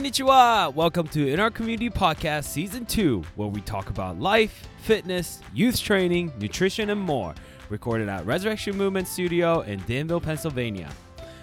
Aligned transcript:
Konnichiwa! 0.00 0.72
Welcome 0.72 1.08
to 1.08 1.30
In 1.30 1.38
Our 1.40 1.50
Community 1.50 1.90
Podcast 1.90 2.44
Season 2.44 2.86
2, 2.86 3.22
where 3.36 3.48
we 3.48 3.60
talk 3.60 3.90
about 3.90 4.18
life, 4.18 4.66
fitness, 4.78 5.42
youth 5.52 5.78
training, 5.78 6.32
nutrition, 6.40 6.88
and 6.88 6.98
more. 6.98 7.34
Recorded 7.68 8.08
at 8.08 8.24
Resurrection 8.24 8.78
Movement 8.78 9.06
Studio 9.06 9.60
in 9.60 9.78
Danville, 9.86 10.22
Pennsylvania. 10.22 10.88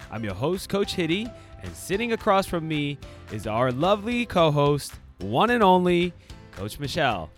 I'm 0.10 0.24
your 0.24 0.34
host, 0.34 0.70
Coach 0.70 0.96
Hitty, 0.96 1.30
and 1.62 1.76
sitting 1.76 2.14
across 2.14 2.48
from 2.48 2.68
me 2.68 2.98
is 3.32 3.46
our 3.46 3.72
lovely 3.72 4.26
co 4.26 4.50
host, 4.50 4.94
one 5.20 5.52
and 5.52 5.62
only, 5.62 6.12
Coach 6.50 6.80
Michelle. 6.80 7.30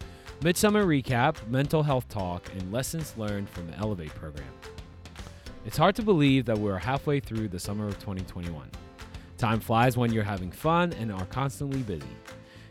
Midsummer 0.41 0.85
recap, 0.85 1.35
mental 1.49 1.83
health 1.83 2.07
talk, 2.07 2.49
and 2.53 2.71
lessons 2.71 3.13
learned 3.17 3.49
from 3.49 3.67
the 3.67 3.77
Elevate 3.77 4.15
program. 4.15 4.47
It's 5.65 5.75
hard 5.75 5.97
to 5.97 6.01
believe 6.01 6.45
that 6.45 6.57
we're 6.57 6.77
halfway 6.77 7.19
through 7.19 7.49
the 7.49 7.59
summer 7.59 7.87
of 7.87 7.99
2021. 7.99 8.71
Time 9.39 9.61
flies 9.61 9.95
when 9.95 10.11
you're 10.11 10.21
having 10.21 10.51
fun 10.51 10.91
and 10.99 11.13
are 11.13 11.25
constantly 11.27 11.79
busy. 11.79 12.09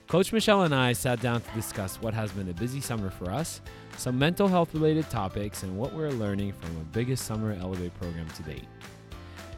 Coach 0.07 0.35
Michelle 0.35 0.65
and 0.65 0.75
I 0.75 0.93
sat 0.93 1.19
down 1.23 1.41
to 1.41 1.51
discuss 1.53 1.97
what 2.03 2.13
has 2.13 2.31
been 2.31 2.47
a 2.51 2.53
busy 2.53 2.83
summer 2.83 3.09
for 3.09 3.31
us, 3.31 3.63
some 3.97 4.19
mental 4.19 4.47
health 4.47 4.75
related 4.75 5.09
topics, 5.09 5.63
and 5.63 5.79
what 5.79 5.95
we're 5.95 6.11
learning 6.11 6.53
from 6.53 6.75
the 6.75 6.85
biggest 6.85 7.25
summer 7.25 7.57
Elevate 7.59 7.95
program 7.95 8.29
to 8.29 8.43
date. 8.43 8.67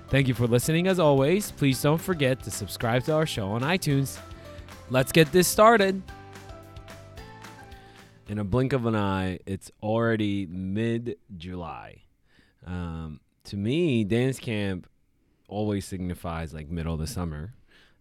Thank 0.06 0.28
you 0.28 0.34
for 0.34 0.46
listening 0.46 0.86
as 0.86 1.00
always. 1.00 1.50
Please 1.50 1.82
don't 1.82 2.00
forget 2.00 2.44
to 2.44 2.50
subscribe 2.52 3.02
to 3.04 3.12
our 3.12 3.26
show 3.26 3.48
on 3.48 3.62
iTunes. 3.62 4.16
Let's 4.88 5.10
get 5.10 5.32
this 5.32 5.48
started. 5.48 6.00
In 8.28 8.38
a 8.38 8.44
blink 8.44 8.72
of 8.72 8.86
an 8.86 8.94
eye, 8.94 9.40
it's 9.46 9.72
already 9.82 10.46
mid 10.46 11.16
July. 11.36 12.02
Um, 12.64 13.18
to 13.44 13.56
me, 13.56 14.04
dance 14.04 14.38
camp 14.38 14.86
always 15.50 15.84
signifies 15.84 16.54
like 16.54 16.70
middle 16.70 16.94
of 16.94 17.00
the 17.00 17.06
summer, 17.06 17.54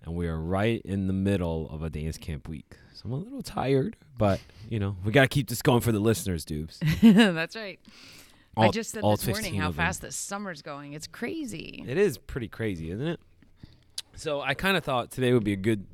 and 0.04 0.16
we 0.16 0.28
are 0.28 0.40
right 0.40 0.82
in 0.86 1.08
the 1.08 1.14
middle 1.14 1.70
of 1.70 1.84
a 1.84 1.90
dance 1.90 2.18
camp 2.18 2.48
week. 2.48 2.78
So 2.94 3.04
I'm 3.06 3.12
a 3.14 3.18
little 3.18 3.42
tired, 3.42 3.98
but 4.18 4.40
you 4.70 4.80
know 4.80 4.96
we 5.04 5.12
got 5.12 5.24
to 5.24 5.28
keep 5.28 5.50
this 5.50 5.62
going 5.62 5.82
for 5.82 5.92
the 5.92 6.00
listeners, 6.00 6.46
Dubes. 6.46 6.80
That's 7.34 7.56
right. 7.56 7.80
I 8.58 8.70
just 8.70 8.92
said 8.92 9.04
all 9.04 9.16
this 9.16 9.28
morning 9.28 9.56
how 9.56 9.72
fast 9.72 10.02
the 10.02 10.12
summer's 10.12 10.62
going. 10.62 10.94
It's 10.94 11.08
crazy. 11.08 11.84
It 11.88 11.98
is 11.98 12.18
pretty 12.18 12.48
crazy, 12.48 12.92
isn't 12.92 13.08
it? 13.08 13.20
So 14.16 14.42
I 14.42 14.54
kind 14.54 14.76
of 14.76 14.84
thought 14.84 15.12
today 15.12 15.32
would 15.34 15.46
be 15.46 15.54
a 15.54 15.58
good 15.58 15.88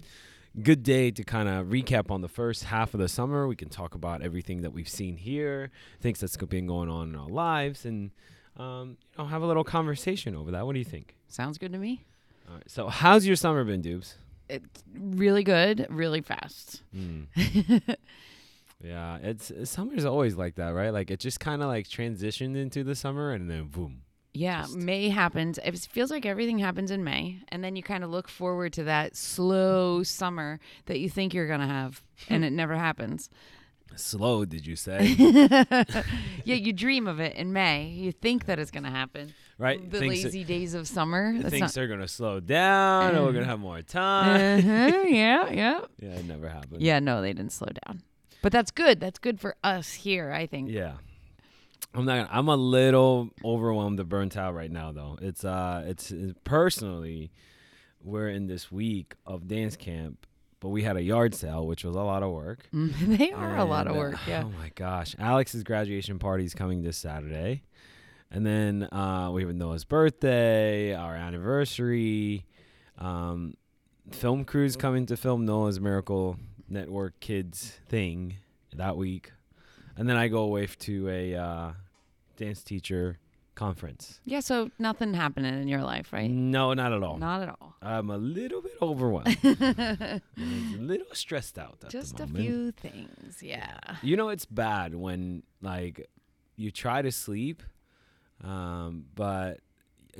good 0.62 0.84
day 0.84 1.12
to 1.12 1.24
kind 1.24 1.50
of 1.50 1.68
recap 1.68 2.10
on 2.10 2.22
the 2.22 2.30
first 2.30 2.66
half 2.66 2.94
of 2.94 3.00
the 3.00 3.10
summer. 3.10 3.48
We 3.48 3.56
can 3.56 3.70
talk 3.70 3.94
about 3.94 4.22
everything 4.22 4.62
that 4.62 4.72
we've 4.72 4.90
seen 4.90 5.18
here, 5.18 5.70
things 6.02 6.20
that's 6.20 6.38
been 6.38 6.66
going 6.66 6.90
on 6.90 7.10
in 7.10 7.16
our 7.16 7.28
lives, 7.28 7.86
and 7.86 8.12
um, 8.58 8.98
you 9.18 9.24
know, 9.24 9.26
have 9.26 9.42
a 9.42 9.46
little 9.46 9.64
conversation 9.64 10.36
over 10.36 10.52
that. 10.52 10.66
What 10.66 10.74
do 10.74 10.80
you 10.80 10.86
think? 10.86 11.16
Sounds 11.28 11.58
good 11.58 11.72
to 11.74 11.78
me. 11.78 12.06
All 12.48 12.56
right. 12.56 12.70
So 12.70 12.88
how's 12.88 13.26
your 13.26 13.36
summer 13.36 13.64
been, 13.64 13.82
Dubes? 13.82 14.14
It's 14.48 14.84
really 14.94 15.44
good, 15.44 15.88
really 15.90 16.22
fast. 16.22 16.84
Mm. 16.96 17.26
yeah, 18.84 19.18
it's 19.24 19.52
summer's 19.64 20.06
always 20.06 20.36
like 20.36 20.56
that, 20.56 20.70
right? 20.70 20.92
Like 20.92 21.10
it 21.10 21.20
just 21.20 21.40
kind 21.40 21.62
of 21.64 21.68
like 21.68 21.88
transitioned 21.88 22.56
into 22.56 22.84
the 22.84 22.96
summer 22.96 23.32
and 23.32 23.50
then 23.50 23.68
boom. 23.68 24.02
Yeah, 24.34 24.64
Just- 24.64 24.76
May 24.76 25.10
happens. 25.10 25.60
It 25.64 25.78
feels 25.92 26.12
like 26.12 26.26
everything 26.26 26.60
happens 26.60 26.92
in 26.92 27.04
May, 27.04 27.40
and 27.50 27.64
then 27.64 27.76
you 27.76 27.82
kind 27.84 28.04
of 28.04 28.10
look 28.10 28.28
forward 28.28 28.74
to 28.74 28.84
that 28.84 29.16
slow 29.16 30.04
summer 30.04 30.60
that 30.88 31.00
you 31.00 31.10
think 31.10 31.34
you're 31.34 31.48
gonna 31.48 31.68
have, 31.68 32.04
and 32.30 32.44
it 32.46 32.52
never 32.52 32.76
happens. 32.76 33.30
Slow, 33.96 34.44
did 34.46 34.68
you 34.68 34.76
say? 34.76 35.16
Yeah, 36.44 36.56
you 36.56 36.74
dream 36.74 37.08
of 37.08 37.20
it 37.20 37.36
in 37.36 37.54
May. 37.54 37.86
You 37.88 38.12
think 38.12 38.46
that 38.46 38.60
it's 38.60 38.70
gonna 38.72 38.92
happen. 38.92 39.34
Right? 39.58 39.80
The 39.90 40.00
Thinks- 40.00 40.24
lazy 40.24 40.44
days 40.44 40.74
of 40.74 40.88
summer. 40.88 41.34
That's 41.38 41.50
thinks 41.50 41.62
not. 41.62 41.74
they're 41.74 41.88
gonna 41.88 42.08
slow 42.08 42.40
down, 42.40 43.16
or 43.16 43.24
we're 43.26 43.34
gonna 43.34 43.46
have 43.46 43.60
more 43.60 43.82
time. 43.82 44.60
Uh-huh, 44.60 45.04
yeah, 45.08 45.50
yeah. 45.50 45.82
yeah, 46.00 46.10
it 46.10 46.26
never 46.26 46.50
happened. 46.50 46.82
Yeah, 46.82 47.00
no, 47.00 47.22
they 47.22 47.34
didn't 47.34 47.52
slow 47.52 47.70
down. 47.86 48.02
But 48.42 48.52
that's 48.52 48.72
good. 48.72 49.00
That's 49.00 49.18
good 49.20 49.40
for 49.40 49.56
us 49.64 49.92
here, 49.94 50.32
I 50.32 50.46
think. 50.46 50.70
Yeah. 50.70 50.94
I'm 51.94 52.06
not. 52.06 52.16
Gonna, 52.18 52.30
I'm 52.32 52.48
a 52.50 52.56
little 52.58 53.30
overwhelmed 53.44 54.00
and 54.00 54.10
burnt 54.10 54.36
out 54.38 54.54
right 54.54 54.70
now, 54.70 54.92
though. 54.92 55.18
It's 55.22 55.46
uh, 55.46 55.84
it's, 55.88 56.12
it's 56.12 56.34
personally, 56.44 57.32
we're 58.04 58.28
in 58.30 58.48
this 58.48 58.70
week 58.72 59.16
of 59.26 59.48
dance 59.48 59.76
camp, 59.78 60.28
but 60.60 60.70
we 60.70 60.84
had 60.84 60.98
a 60.98 61.02
yard 61.02 61.34
sale, 61.34 61.66
which 61.66 61.84
was 61.86 61.96
a 61.96 62.02
lot 62.02 62.22
of 62.22 62.32
work. 62.32 62.68
They 62.74 63.32
are 63.32 63.56
a 63.58 63.64
lot 63.66 63.88
of 63.88 63.96
uh, 63.96 64.00
work. 64.00 64.16
Yeah. 64.28 64.44
Oh 64.46 64.52
my 64.60 64.72
gosh, 64.76 65.16
Alex's 65.18 65.64
graduation 65.64 66.20
party 66.20 66.44
is 66.44 66.54
coming 66.54 66.82
this 66.84 66.98
Saturday, 66.98 67.64
and 68.32 68.46
then 68.46 68.84
uh, 68.92 69.30
we 69.32 69.44
have 69.44 69.54
Noah's 69.56 69.86
birthday, 69.86 70.94
our 70.94 71.16
anniversary, 71.16 72.46
um, 72.98 73.56
film 74.12 74.46
crews 74.46 74.76
coming 74.76 75.06
to 75.08 75.18
film 75.18 75.46
Noah's 75.46 75.80
Miracle 75.80 76.38
Network 76.70 77.20
Kids 77.20 77.80
thing 77.88 78.38
that 78.74 78.98
week, 78.98 79.32
and 79.98 80.10
then 80.10 80.18
I 80.18 80.28
go 80.28 80.40
away 80.40 80.66
to 80.68 81.10
a 81.10 81.36
uh, 81.36 81.72
dance 82.38 82.64
teacher 82.64 83.20
conference. 83.56 84.20
Yeah, 84.26 84.42
so 84.42 84.70
nothing 84.78 85.14
happening 85.14 85.60
in 85.62 85.68
your 85.68 85.82
life, 85.82 86.12
right? 86.12 86.30
No, 86.30 86.74
not 86.74 86.92
at 86.92 87.02
all. 87.02 87.18
Not 87.18 87.42
at 87.42 87.50
all. 87.50 87.76
I'm 87.82 88.10
a 88.10 88.18
little 88.18 88.62
bit 88.62 88.74
overwhelmed, 88.82 89.38
a 89.44 90.22
little 90.78 91.08
stressed 91.14 91.58
out. 91.58 91.78
At 91.84 91.90
Just 91.90 92.20
a 92.20 92.28
few 92.28 92.72
things. 92.72 93.42
Yeah. 93.42 93.78
You 94.02 94.18
know, 94.18 94.30
it's 94.30 94.46
bad 94.46 94.94
when 94.96 95.44
like 95.62 96.10
you 96.56 96.72
try 96.72 97.02
to 97.02 97.12
sleep, 97.12 97.64
um, 98.44 99.06
but 99.16 99.60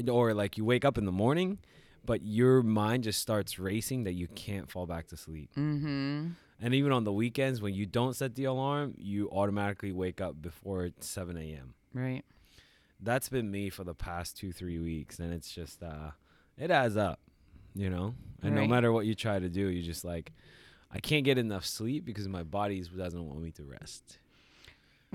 or 0.10 0.34
like 0.34 0.58
you 0.58 0.66
wake 0.66 0.86
up 0.86 0.98
in 0.98 1.06
the 1.06 1.12
morning, 1.12 1.60
but 2.06 2.22
your 2.24 2.62
mind 2.62 3.04
just 3.04 3.20
starts 3.20 3.58
racing 3.60 4.04
that 4.04 4.14
you 4.14 4.28
can't 4.28 4.70
fall 4.70 4.86
back 4.86 5.08
to 5.08 5.18
sleep. 5.18 5.50
Mm-hmm. 5.56 6.30
And 6.62 6.74
even 6.74 6.92
on 6.92 7.04
the 7.04 7.12
weekends 7.12 7.62
when 7.62 7.74
you 7.74 7.86
don't 7.86 8.16
set 8.16 8.36
the 8.36 8.46
alarm, 8.46 8.94
you 8.98 9.30
automatically 9.30 9.92
wake 9.92 10.22
up 10.22 10.42
before 10.42 10.90
7 11.00 11.38
a.m. 11.38 11.74
Right. 11.94 12.24
That's 13.02 13.28
been 13.30 13.52
me 13.52 13.70
for 13.70 13.84
the 13.84 13.94
past 13.94 14.38
two, 14.38 14.54
three 14.54 14.80
weeks, 14.80 15.20
and 15.20 15.34
it's 15.34 15.52
just 15.52 15.84
uh, 15.84 16.12
it 16.58 16.72
adds 16.72 16.96
up, 16.96 17.20
you 17.74 17.90
know. 17.90 18.16
And 18.42 18.56
no 18.56 18.68
matter 18.68 18.92
what 18.92 19.06
you 19.06 19.16
try 19.16 19.40
to 19.40 19.50
do, 19.50 19.68
you 19.68 19.82
just 19.82 20.06
like, 20.06 20.32
I 20.92 21.00
can't 21.00 21.26
get 21.26 21.38
enough 21.38 21.66
sleep 21.66 22.06
because 22.06 22.28
my 22.28 22.44
body 22.44 22.82
doesn't 22.82 23.28
want 23.28 23.42
me 23.42 23.52
to 23.52 23.64
rest. 23.64 24.20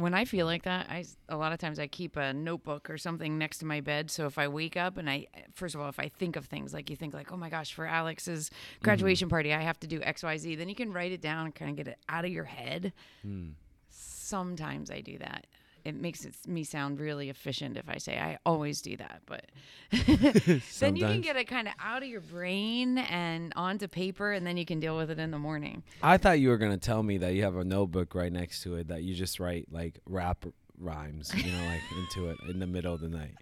When 0.00 0.14
I 0.14 0.24
feel 0.24 0.46
like 0.46 0.62
that, 0.64 0.86
I 0.88 1.04
a 1.28 1.36
lot 1.36 1.52
of 1.52 1.58
times 1.58 1.78
I 1.78 1.86
keep 1.86 2.16
a 2.16 2.32
notebook 2.32 2.88
or 2.90 2.98
something 2.98 3.38
next 3.38 3.58
to 3.58 3.66
my 3.66 3.80
bed. 3.80 4.10
So 4.10 4.26
if 4.26 4.38
I 4.38 4.48
wake 4.48 4.76
up 4.76 4.96
and 4.96 5.08
I, 5.08 5.26
first 5.54 5.74
of 5.74 5.80
all, 5.80 5.88
if 5.88 5.98
I 5.98 6.08
think 6.08 6.36
of 6.36 6.46
things 6.46 6.72
like 6.72 6.90
you 6.90 6.96
think 6.96 7.14
like, 7.14 7.32
oh 7.32 7.36
my 7.36 7.50
gosh, 7.50 7.72
for 7.72 7.86
Alex's 7.86 8.50
graduation 8.82 9.28
party, 9.28 9.52
I 9.52 9.60
have 9.60 9.78
to 9.80 9.86
do 9.86 10.00
X, 10.02 10.22
Y, 10.22 10.36
Z. 10.38 10.54
Then 10.56 10.68
you 10.68 10.74
can 10.74 10.92
write 10.92 11.12
it 11.12 11.20
down 11.20 11.46
and 11.46 11.54
kind 11.54 11.70
of 11.70 11.76
get 11.76 11.88
it 11.88 11.98
out 12.08 12.24
of 12.24 12.30
your 12.30 12.44
head. 12.44 12.92
Hmm. 13.22 13.50
Sometimes 13.88 14.90
I 14.90 15.00
do 15.00 15.18
that. 15.18 15.46
It 15.84 15.94
makes 15.94 16.24
it, 16.24 16.34
me 16.46 16.64
sound 16.64 17.00
really 17.00 17.30
efficient 17.30 17.76
if 17.76 17.88
I 17.88 17.98
say 17.98 18.18
I 18.18 18.38
always 18.44 18.82
do 18.82 18.96
that, 18.96 19.22
but 19.26 19.46
then 20.80 20.96
you 20.96 21.06
can 21.06 21.20
get 21.20 21.36
it 21.36 21.44
kind 21.44 21.68
of 21.68 21.74
out 21.82 22.02
of 22.02 22.08
your 22.08 22.20
brain 22.20 22.98
and 22.98 23.52
onto 23.56 23.88
paper, 23.88 24.32
and 24.32 24.46
then 24.46 24.56
you 24.56 24.66
can 24.66 24.80
deal 24.80 24.96
with 24.96 25.10
it 25.10 25.18
in 25.18 25.30
the 25.30 25.38
morning. 25.38 25.82
I 26.02 26.16
thought 26.16 26.40
you 26.40 26.48
were 26.48 26.58
gonna 26.58 26.78
tell 26.78 27.02
me 27.02 27.18
that 27.18 27.34
you 27.34 27.42
have 27.44 27.56
a 27.56 27.64
notebook 27.64 28.14
right 28.14 28.32
next 28.32 28.62
to 28.62 28.76
it 28.76 28.88
that 28.88 29.02
you 29.02 29.14
just 29.14 29.40
write 29.40 29.68
like 29.70 30.00
rap 30.06 30.44
rhymes, 30.78 31.32
you 31.34 31.50
know, 31.50 31.64
like 31.66 31.80
into 31.98 32.30
it 32.30 32.38
in 32.48 32.58
the 32.58 32.66
middle 32.66 32.94
of 32.94 33.00
the 33.00 33.08
night. 33.08 33.34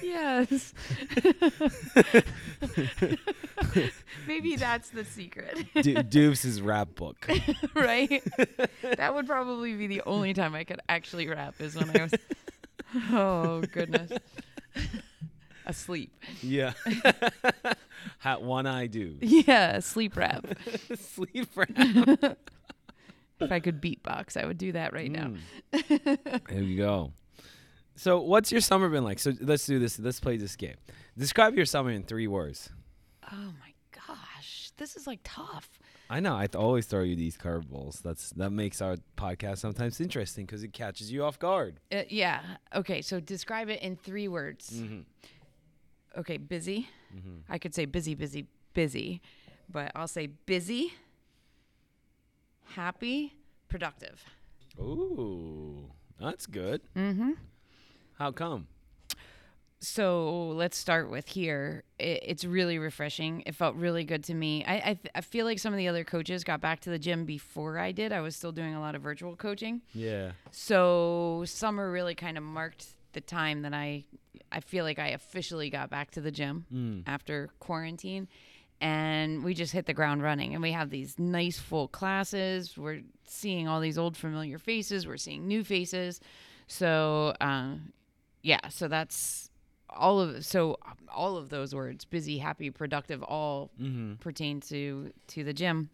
Yes. 0.00 0.72
Maybe 4.26 4.56
that's 4.56 4.90
the 4.90 5.04
secret, 5.04 5.66
Du- 5.74 6.02
Deuce's 6.02 6.60
rap 6.62 6.94
book. 6.94 7.28
right? 7.74 8.22
that 8.96 9.14
would 9.14 9.26
probably 9.26 9.74
be 9.74 9.86
the 9.86 10.02
only 10.06 10.34
time 10.34 10.54
I 10.54 10.64
could 10.64 10.80
actually 10.88 11.28
rap 11.28 11.54
is 11.60 11.76
when 11.76 11.90
I 11.96 12.02
was. 12.04 12.12
Oh 13.10 13.62
goodness. 13.72 14.12
Asleep. 15.64 16.12
Yeah. 16.42 16.74
Hat 18.18 18.42
one 18.42 18.66
eye 18.66 18.86
do. 18.86 19.16
Yeah, 19.22 19.78
sleep 19.78 20.14
rap. 20.14 20.44
Sleep 20.94 21.48
rap. 21.56 21.70
If 23.40 23.50
I 23.50 23.60
could 23.60 23.80
beatbox, 23.80 24.36
I 24.36 24.44
would 24.44 24.58
do 24.58 24.72
that 24.72 24.92
right 24.92 25.10
now. 25.10 25.32
Mm. 25.72 26.44
there 26.48 26.60
you 26.62 26.76
go. 26.76 27.12
So, 28.02 28.20
what's 28.20 28.50
your 28.50 28.60
summer 28.60 28.88
been 28.88 29.04
like? 29.04 29.20
So, 29.20 29.32
let's 29.40 29.64
do 29.64 29.78
this. 29.78 29.96
Let's 29.96 30.18
play 30.18 30.36
this 30.36 30.56
game. 30.56 30.74
Describe 31.16 31.54
your 31.54 31.66
summer 31.66 31.92
in 31.92 32.02
three 32.02 32.26
words. 32.26 32.68
Oh 33.30 33.52
my 33.60 33.72
gosh, 33.92 34.72
this 34.76 34.96
is 34.96 35.06
like 35.06 35.20
tough. 35.22 35.70
I 36.10 36.18
know. 36.18 36.34
I 36.34 36.48
th- 36.48 36.56
always 36.56 36.86
throw 36.86 37.02
you 37.02 37.14
these 37.14 37.36
curveballs. 37.36 38.02
That's 38.02 38.30
that 38.30 38.50
makes 38.50 38.82
our 38.82 38.96
podcast 39.16 39.58
sometimes 39.58 40.00
interesting 40.00 40.46
because 40.46 40.64
it 40.64 40.72
catches 40.72 41.12
you 41.12 41.22
off 41.22 41.38
guard. 41.38 41.78
Uh, 41.92 42.02
yeah. 42.08 42.40
Okay, 42.74 43.02
so 43.02 43.20
describe 43.20 43.68
it 43.68 43.80
in 43.82 43.94
three 43.94 44.26
words. 44.26 44.72
Mm-hmm. 44.74 45.02
Okay, 46.18 46.38
busy. 46.38 46.88
I 47.48 47.58
could 47.58 47.72
say 47.72 47.84
busy, 47.84 48.16
busy, 48.16 48.46
busy, 48.74 49.22
but 49.70 49.92
I'll 49.94 50.08
say 50.08 50.26
busy, 50.26 50.92
happy, 52.64 53.34
productive. 53.68 54.24
Ooh, 54.80 55.92
that's 56.18 56.46
good. 56.46 56.80
Mm-hmm. 56.96 57.34
How 58.22 58.30
come? 58.30 58.68
so 59.80 60.50
let's 60.50 60.76
start 60.76 61.10
with 61.10 61.26
here. 61.26 61.82
It, 61.98 62.20
it's 62.22 62.44
really 62.44 62.78
refreshing. 62.78 63.42
It 63.46 63.56
felt 63.56 63.74
really 63.74 64.04
good 64.04 64.22
to 64.24 64.34
me. 64.34 64.64
I, 64.64 64.74
I 64.74 64.98
I 65.16 65.20
feel 65.22 65.44
like 65.44 65.58
some 65.58 65.72
of 65.72 65.76
the 65.76 65.88
other 65.88 66.04
coaches 66.04 66.44
got 66.44 66.60
back 66.60 66.78
to 66.82 66.90
the 66.90 67.00
gym 67.00 67.24
before 67.24 67.80
I 67.80 67.90
did. 67.90 68.12
I 68.12 68.20
was 68.20 68.36
still 68.36 68.52
doing 68.52 68.76
a 68.76 68.80
lot 68.80 68.94
of 68.94 69.02
virtual 69.02 69.34
coaching. 69.34 69.82
Yeah. 69.92 70.32
So 70.52 71.42
summer 71.46 71.90
really 71.90 72.14
kind 72.14 72.38
of 72.38 72.44
marked 72.44 72.86
the 73.12 73.20
time 73.20 73.62
that 73.62 73.74
I 73.74 74.04
I 74.52 74.60
feel 74.60 74.84
like 74.84 75.00
I 75.00 75.08
officially 75.08 75.68
got 75.68 75.90
back 75.90 76.12
to 76.12 76.20
the 76.20 76.30
gym 76.30 76.64
Mm. 76.72 77.02
after 77.08 77.50
quarantine 77.58 78.28
and 78.80 79.42
we 79.42 79.52
just 79.52 79.72
hit 79.72 79.86
the 79.86 79.94
ground 79.94 80.22
running 80.22 80.54
and 80.54 80.62
we 80.62 80.70
have 80.70 80.90
these 80.90 81.18
nice 81.18 81.58
full 81.58 81.88
classes 81.88 82.78
we're 82.78 83.02
seeing 83.26 83.66
all 83.66 83.80
these 83.80 83.98
old 83.98 84.16
familiar 84.16 84.58
faces 84.58 85.06
we're 85.08 85.16
seeing 85.16 85.46
new 85.48 85.62
faces 85.64 86.20
so 86.68 87.34
um, 87.40 87.92
yeah 88.42 88.68
so 88.68 88.88
that's 88.88 89.50
all 89.90 90.20
of 90.20 90.44
so 90.44 90.76
all 91.14 91.36
of 91.36 91.48
those 91.50 91.74
words 91.74 92.04
busy 92.04 92.38
happy 92.38 92.70
productive 92.70 93.22
all 93.22 93.70
Mm-hmm. 93.80 94.14
pertain 94.20 94.60
to 94.60 95.12
to 95.28 95.44
the 95.44 95.52
gym 95.52 95.90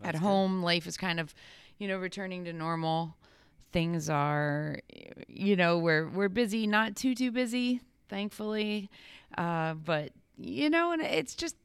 at 0.00 0.12
That's 0.12 0.18
good. 0.18 0.24
home 0.26 0.62
life 0.62 0.86
is 0.86 0.96
kind 0.96 1.20
of 1.20 1.34
you 1.78 1.86
know 1.88 1.98
returning 1.98 2.44
to 2.44 2.52
normal 2.52 3.16
things 3.72 4.08
are 4.10 4.78
you 5.28 5.56
know 5.56 5.78
we're 5.78 6.08
we're 6.08 6.28
busy 6.28 6.66
not 6.66 6.96
too 6.96 7.14
too 7.14 7.30
busy 7.30 7.80
thankfully 8.08 8.88
uh 9.38 9.74
but 9.74 10.10
you 10.36 10.68
know 10.70 10.92
and 10.92 11.02
it's 11.02 11.34
just 11.34 11.56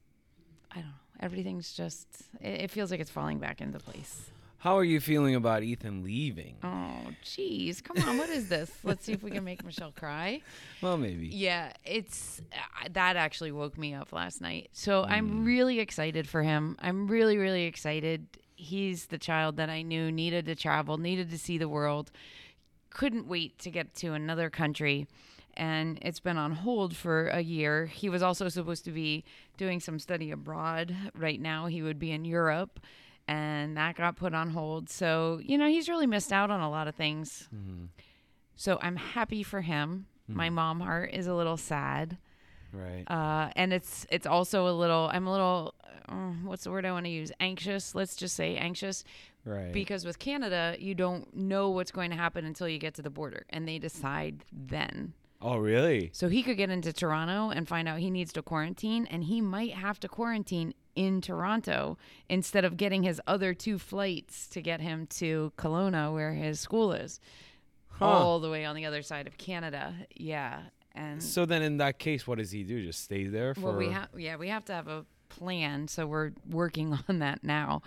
i 0.72 0.76
don't 0.76 0.86
know 0.86 0.92
everything's 1.22 1.74
just 1.74 2.08
it, 2.42 2.62
it 2.62 2.72
feels 2.72 2.92
like 2.92 3.00
it's 3.00 3.10
falling 3.12 3.40
back 3.40 3.62
into 3.62 3.78
place 3.80 4.30
How 4.60 4.78
are 4.78 4.84
you 4.84 5.00
feeling 5.00 5.36
about 5.36 5.64
Ethan 5.64 6.04
leaving? 6.04 6.58
oh 6.64 7.12
jeez 7.24 7.84
come 7.84 7.98
on 8.08 8.18
what 8.18 8.30
is 8.30 8.50
this 8.50 8.70
let's 8.84 9.06
see 9.06 9.14
if 9.14 9.24
we 9.24 9.32
can 9.32 9.44
make 9.44 9.64
michelle 9.66 9.92
cry 9.92 10.42
Well, 10.82 10.98
maybe. 10.98 11.28
yeah, 11.28 11.74
it's 11.84 12.42
uh, 12.54 12.88
that 12.94 13.16
actually 13.16 13.52
woke 13.52 13.78
me 13.78 13.94
up 13.94 14.12
last 14.14 14.42
night. 14.42 14.70
So 14.72 15.04
I'm 15.04 15.44
really 15.44 15.80
excited 15.80 16.28
for 16.28 16.42
him. 16.44 16.78
I'm 16.80 17.08
really, 17.08 17.38
really 17.38 17.64
excited. 17.64 18.28
He's 18.56 19.08
the 19.08 19.18
child 19.18 19.58
that 19.58 19.70
I 19.70 19.82
knew 19.82 20.12
needed 20.12 20.46
to 20.46 20.56
travel, 20.56 20.98
needed 20.98 21.30
to 21.32 21.38
see 21.38 21.58
the 21.58 21.68
world, 21.68 22.12
couldn't 22.90 23.28
wait 23.28 23.60
to 23.60 23.70
get 23.72 23.94
to 23.96 24.14
another 24.14 24.50
country. 24.50 25.08
And 25.56 26.00
it's 26.02 26.20
been 26.22 26.38
on 26.38 26.52
hold 26.54 26.96
for 26.96 27.28
a 27.28 27.42
year. 27.42 27.88
He 27.88 28.08
was 28.08 28.22
also 28.24 28.48
supposed 28.48 28.86
to 28.86 28.92
be 28.92 29.26
doing 29.58 29.80
some 29.82 30.00
study 30.00 30.32
abroad. 30.32 30.96
Right 31.16 31.42
now, 31.42 31.66
he 31.66 31.82
would 31.82 32.00
be 32.00 32.12
in 32.12 32.24
Europe, 32.24 32.80
and 33.30 33.78
that 33.78 33.96
got 33.96 34.16
put 34.16 34.34
on 34.34 34.50
hold. 34.50 34.90
So, 34.90 35.40
you 35.44 35.58
know, 35.58 35.68
he's 35.68 35.88
really 35.88 36.08
missed 36.08 36.34
out 36.34 36.50
on 36.52 36.60
a 36.62 36.70
lot 36.70 36.88
of 36.88 36.96
things. 36.96 37.48
So 38.56 38.78
I'm 38.82 38.96
happy 38.98 39.44
for 39.44 39.62
him. 39.62 40.08
My 40.28 40.50
mom 40.50 40.80
heart 40.82 41.10
is 41.14 41.26
a 41.26 41.34
little 41.34 41.58
sad, 41.58 42.18
Right. 42.72 43.04
uh, 43.08 43.50
and 43.56 43.74
it's 43.74 44.06
it's 44.12 44.28
also 44.28 44.68
a 44.68 44.76
little. 44.82 45.10
I'm 45.12 45.26
a 45.26 45.32
little. 45.32 45.74
Uh, 46.08 46.34
what's 46.44 46.66
the 46.66 46.72
word 46.72 46.86
I 46.86 46.92
want 46.92 47.06
to 47.06 47.12
use? 47.12 47.32
Anxious. 47.40 47.96
Let's 47.96 48.16
just 48.16 48.36
say 48.36 48.56
anxious, 48.56 49.04
right. 49.44 49.72
because 49.74 50.06
with 50.06 50.20
Canada, 50.20 50.76
you 50.78 50.94
don't 50.94 51.36
know 51.36 51.70
what's 51.72 51.92
going 51.92 52.12
to 52.12 52.16
happen 52.16 52.46
until 52.46 52.68
you 52.68 52.78
get 52.78 52.94
to 52.96 53.02
the 53.02 53.10
border, 53.10 53.46
and 53.50 53.68
they 53.68 53.80
decide 53.80 54.44
then. 54.54 55.14
oh, 55.42 55.58
really? 55.58 56.12
So 56.14 56.28
he 56.30 56.44
could 56.44 56.58
get 56.58 56.70
into 56.70 56.94
Toronto 56.94 57.50
and 57.50 57.68
find 57.68 57.88
out 57.88 57.98
he 58.00 58.12
needs 58.12 58.32
to 58.34 58.42
quarantine, 58.44 59.08
and 59.10 59.24
he 59.24 59.42
might 59.42 59.74
have 59.74 60.00
to 60.02 60.08
quarantine 60.08 60.74
in 61.00 61.22
Toronto 61.22 61.98
instead 62.28 62.66
of 62.66 62.76
getting 62.76 63.04
his 63.04 63.22
other 63.26 63.54
two 63.54 63.80
flights 63.80 64.48
to 64.48 64.62
get 64.62 64.82
him 64.82 65.08
to 65.08 65.54
Kelowna, 65.58 66.14
where 66.14 66.34
his 66.34 66.60
school 66.60 66.92
is, 66.92 67.22
Huh. 67.88 68.06
all 68.06 68.40
the 68.42 68.50
way 68.50 68.66
on 68.66 68.76
the 68.76 68.86
other 68.86 69.02
side 69.02 69.26
of 69.28 69.38
Canada. 69.38 69.94
Yeah, 70.16 70.62
and 70.94 71.24
So 71.24 71.46
then, 71.46 71.62
in 71.62 71.78
that 71.78 72.00
case, 72.00 72.28
what 72.28 72.38
does 72.38 72.52
he 72.52 72.64
do? 72.64 72.84
Just 72.84 73.02
stay 73.04 73.28
there 73.28 73.54
for? 73.56 73.62
well, 73.62 73.76
we 73.78 73.90
have 73.90 74.10
yeah 74.18 74.36
we 74.36 74.50
have 74.50 74.66
to 74.66 74.74
have 74.74 74.88
a 74.90 75.06
plan, 75.30 75.88
so 75.88 76.06
we're 76.06 76.32
working 76.50 76.98
on 77.08 77.20
that 77.20 77.44
now. 77.44 77.82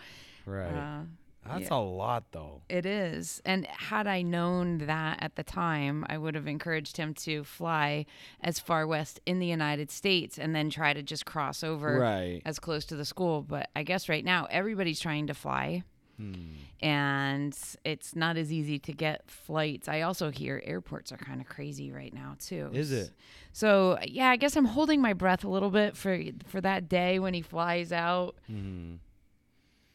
Right. 0.47 0.73
Uh, 0.73 1.01
That's 1.47 1.71
yeah. 1.71 1.77
a 1.77 1.81
lot, 1.81 2.25
though. 2.31 2.63
It 2.69 2.87
is. 2.87 3.43
And 3.45 3.67
had 3.67 4.07
I 4.07 4.23
known 4.23 4.79
that 4.79 5.19
at 5.21 5.35
the 5.37 5.43
time, 5.43 6.07
I 6.09 6.17
would 6.17 6.35
have 6.37 6.47
encouraged 6.47 6.97
him 6.97 7.15
to 7.15 7.43
fly 7.43 8.07
as 8.41 8.61
far 8.61 8.87
west 8.87 9.19
in 9.27 9.41
the 9.41 9.47
United 9.47 9.91
States 9.91 10.39
and 10.39 10.55
then 10.55 10.71
try 10.71 10.93
to 10.93 11.03
just 11.03 11.27
cross 11.27 11.65
over 11.65 11.99
Right. 11.99 12.43
as 12.45 12.59
close 12.61 12.85
to 12.87 12.97
the 12.97 13.05
school. 13.05 13.43
But 13.43 13.69
I 13.75 13.83
guess 13.83 14.09
right 14.09 14.25
now 14.25 14.47
everybody's 14.51 15.01
trying 15.01 15.27
to 15.27 15.35
fly. 15.35 15.83
Hmm. 16.17 16.35
And 16.81 17.57
it's 17.85 18.15
not 18.15 18.37
as 18.37 18.53
easy 18.53 18.79
to 18.81 18.93
get 18.93 19.29
flights. 19.31 19.89
I 19.89 20.03
also 20.03 20.31
hear 20.31 20.63
airports 20.65 21.11
are 21.11 21.17
kind 21.17 21.41
of 21.41 21.49
crazy 21.49 21.91
right 21.91 22.13
now 22.13 22.37
too. 22.39 22.71
Is 22.73 22.93
it? 22.93 23.11
So 23.53 23.99
yeah, 24.05 24.29
I 24.31 24.37
guess 24.37 24.57
I'm 24.57 24.65
holding 24.67 25.01
my 25.01 25.13
breath 25.13 25.43
a 25.45 25.49
little 25.49 25.71
bit 25.71 25.97
for 25.97 26.21
for 26.47 26.61
that 26.61 26.89
day 26.89 27.19
when 27.19 27.35
he 27.35 27.43
flies 27.43 27.93
out. 27.93 28.37
Mhm. 28.51 28.99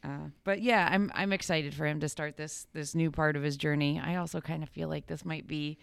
Uh, 0.04 0.30
but 0.44 0.62
yeah, 0.62 0.88
I'm 0.92 1.12
I'm 1.16 1.34
excited 1.34 1.74
for 1.74 1.86
him 1.86 2.00
to 2.02 2.10
start 2.10 2.38
this 2.38 2.68
this 2.74 2.94
new 2.96 3.12
part 3.12 3.36
of 3.36 3.44
his 3.44 3.58
journey. 3.58 4.00
I 4.04 4.16
also 4.16 4.40
kind 4.42 4.64
of 4.64 4.70
feel 4.70 4.88
like 4.90 5.08
this 5.08 5.26
might 5.26 5.48
be 5.48 5.78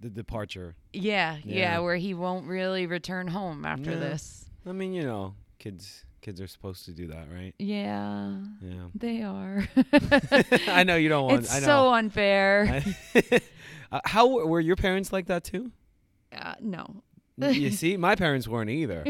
The 0.00 0.10
departure. 0.10 0.74
yeah, 0.92 1.38
yeah, 1.44 1.56
Yeah. 1.58 1.78
where 1.80 1.96
he 1.96 2.14
won't 2.14 2.46
really 2.46 2.86
return 2.86 3.28
home 3.28 3.64
after 3.64 3.92
Yeah. 3.92 3.98
this. 3.98 4.44
I 4.66 4.72
mean, 4.72 4.92
you 4.92 5.02
know, 5.02 5.34
kids 5.58 6.04
kids 6.20 6.40
are 6.40 6.46
supposed 6.46 6.84
to 6.86 6.92
do 6.92 7.06
that, 7.08 7.26
right? 7.32 7.54
Yeah, 7.58 8.36
Yeah. 8.60 8.88
they 8.94 9.22
are. 9.22 9.68
I 10.68 10.84
know 10.84 10.96
you 10.96 11.08
don't 11.08 11.24
want. 11.26 11.44
it's 11.44 11.54
I 11.54 11.60
know. 11.60 11.66
so 11.66 11.92
unfair. 11.94 12.82
uh, 13.92 14.00
how 14.04 14.28
were 14.46 14.60
your 14.60 14.76
parents 14.76 15.12
like 15.12 15.26
that 15.26 15.44
too? 15.44 15.70
uh, 16.36 16.54
no. 16.60 17.02
You 17.38 17.70
see, 17.82 17.96
my 17.96 18.14
parents 18.14 18.46
weren't 18.48 18.70
either. 18.70 19.04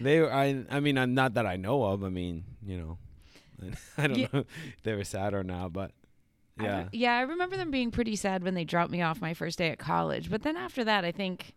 They, 0.00 0.20
were- 0.20 0.32
I, 0.32 0.64
I 0.70 0.80
mean, 0.80 0.98
I'm 0.98 1.14
not 1.14 1.34
that 1.34 1.46
I 1.46 1.56
know 1.56 1.82
of. 1.84 2.02
I 2.04 2.08
mean, 2.08 2.44
you 2.66 2.78
know, 2.78 2.98
I 3.98 4.06
don't 4.08 4.18
Yeah. 4.18 4.26
know 4.32 4.38
if 4.40 4.82
they 4.82 4.94
were 4.94 5.04
sad 5.04 5.34
or 5.34 5.44
not, 5.44 5.72
but 5.72 5.92
I 6.58 6.64
yeah, 6.64 6.88
yeah, 6.92 7.16
I 7.16 7.20
remember 7.22 7.56
them 7.56 7.70
being 7.70 7.90
pretty 7.90 8.16
sad 8.16 8.42
when 8.42 8.54
they 8.54 8.64
dropped 8.64 8.90
me 8.90 9.02
off 9.02 9.20
my 9.20 9.34
first 9.34 9.58
day 9.58 9.70
at 9.70 9.78
college. 9.78 10.30
But 10.30 10.42
then 10.42 10.56
after 10.56 10.84
that, 10.84 11.04
I 11.04 11.10
think, 11.12 11.54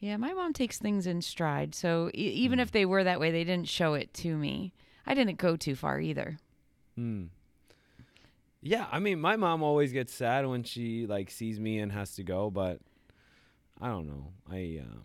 yeah, 0.00 0.16
my 0.16 0.32
mom 0.32 0.52
takes 0.52 0.78
things 0.78 1.06
in 1.06 1.20
stride. 1.22 1.74
So 1.74 2.10
e- 2.14 2.18
even 2.18 2.58
Hmm. 2.58 2.62
if 2.62 2.70
they 2.70 2.84
were 2.86 3.04
that 3.04 3.20
way, 3.20 3.30
they 3.30 3.44
didn't 3.44 3.68
show 3.68 3.94
it 3.94 4.12
to 4.14 4.36
me. 4.36 4.72
I 5.06 5.14
didn't 5.14 5.38
go 5.38 5.56
too 5.56 5.74
far 5.74 5.98
either. 6.00 6.38
Hmm. 6.94 7.24
yeah. 8.62 8.86
I 8.90 8.98
mean, 8.98 9.20
my 9.20 9.36
mom 9.36 9.62
always 9.62 9.92
gets 9.92 10.12
sad 10.12 10.46
when 10.46 10.62
she 10.64 11.06
like 11.06 11.30
sees 11.30 11.58
me 11.60 11.78
and 11.78 11.92
has 11.92 12.14
to 12.16 12.22
go, 12.24 12.50
but 12.50 12.80
I 13.80 13.88
don't 13.88 14.06
know. 14.06 14.32
I, 14.50 14.80
um, 14.82 15.02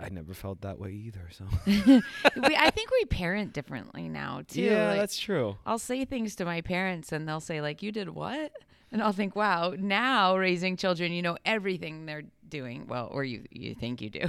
I 0.00 0.08
never 0.08 0.34
felt 0.34 0.62
that 0.62 0.78
way 0.78 0.90
either. 0.92 1.28
So 1.30 1.44
we, 1.66 2.56
I 2.56 2.70
think 2.70 2.90
we 2.90 3.04
parent 3.06 3.52
differently 3.52 4.08
now 4.08 4.42
too. 4.48 4.62
yeah, 4.62 4.88
Like, 4.88 5.00
that's 5.00 5.18
true. 5.18 5.56
I'll 5.66 5.78
say 5.78 6.04
things 6.04 6.34
to 6.36 6.44
my 6.44 6.60
parents, 6.60 7.12
and 7.12 7.28
they'll 7.28 7.40
say 7.40 7.60
like, 7.60 7.82
"You 7.82 7.92
did 7.92 8.08
what?" 8.10 8.52
And 8.90 9.02
I'll 9.02 9.12
think, 9.12 9.36
"Wow, 9.36 9.74
now 9.78 10.36
raising 10.36 10.76
children, 10.76 11.12
you 11.12 11.22
know 11.22 11.36
everything 11.44 12.06
they're 12.06 12.24
doing. 12.48 12.86
Well, 12.86 13.08
or 13.12 13.24
you 13.24 13.44
you 13.50 13.74
think 13.74 14.00
you 14.00 14.10
do, 14.10 14.24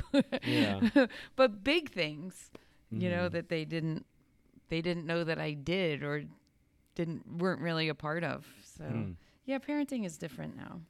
Yeah. 0.46 0.82
but 1.36 1.64
big 1.64 1.90
things, 1.92 2.52
you 2.92 3.10
know 3.10 3.30
Mhm. 3.30 3.32
that 3.34 3.50
they 3.50 3.66
didn't 3.66 4.06
they 4.70 4.82
didn't 4.82 5.06
know 5.06 5.24
that 5.24 5.40
I 5.40 5.54
did 5.54 6.04
or 6.04 6.24
didn't 6.96 7.38
weren't 7.38 7.62
really 7.62 7.90
a 7.90 7.96
part 7.96 8.24
of. 8.24 8.46
So 8.78 8.84
Hmm. 8.86 9.12
yeah, 9.46 9.60
parenting 9.60 10.06
is 10.06 10.18
different 10.18 10.56
now. 10.58 10.82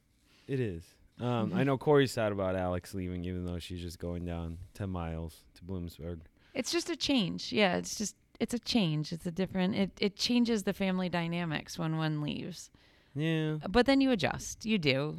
It 0.48 0.60
is. 0.60 0.84
Um, 1.20 1.50
Mm-hmm. 1.50 1.58
I 1.58 1.64
know 1.64 1.78
Corey's 1.78 2.12
sad 2.12 2.32
about 2.32 2.56
Alex 2.56 2.94
leaving, 2.94 3.24
even 3.26 3.46
though 3.46 3.60
she's 3.60 3.82
just 3.82 4.00
going 4.00 4.26
down 4.26 4.58
ten 4.74 4.90
miles 4.90 5.44
to 5.56 5.64
Bloomsburg. 5.64 6.20
It's 6.54 6.72
just 6.72 6.90
a 6.90 6.96
change. 6.96 7.52
Yeah, 7.52 7.78
it's 7.78 7.96
just 7.98 8.16
it's 8.40 8.54
a 8.54 8.60
change. 8.60 9.12
It's 9.14 9.26
a 9.26 9.32
different. 9.32 9.76
It 9.76 9.92
it 10.00 10.16
changes 10.16 10.64
the 10.64 10.74
family 10.74 11.10
dynamics 11.10 11.78
when 11.78 11.98
one 11.98 12.22
leaves. 12.22 12.72
Yeah. 13.16 13.58
But 13.70 13.86
then 13.86 14.02
you 14.02 14.12
adjust. 14.12 14.66
You 14.66 14.78
do. 14.80 15.18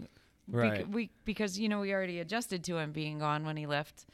Bec- 0.49 0.61
Right. 0.61 0.89
we 0.89 1.11
because 1.25 1.59
you 1.59 1.69
know 1.69 1.81
we 1.81 1.93
already 1.95 2.19
adjusted 2.21 2.65
to 2.65 2.77
him 2.79 2.93
being 2.93 3.19
gone 3.21 3.47
when 3.47 3.57
he 3.57 3.67
left 3.67 4.05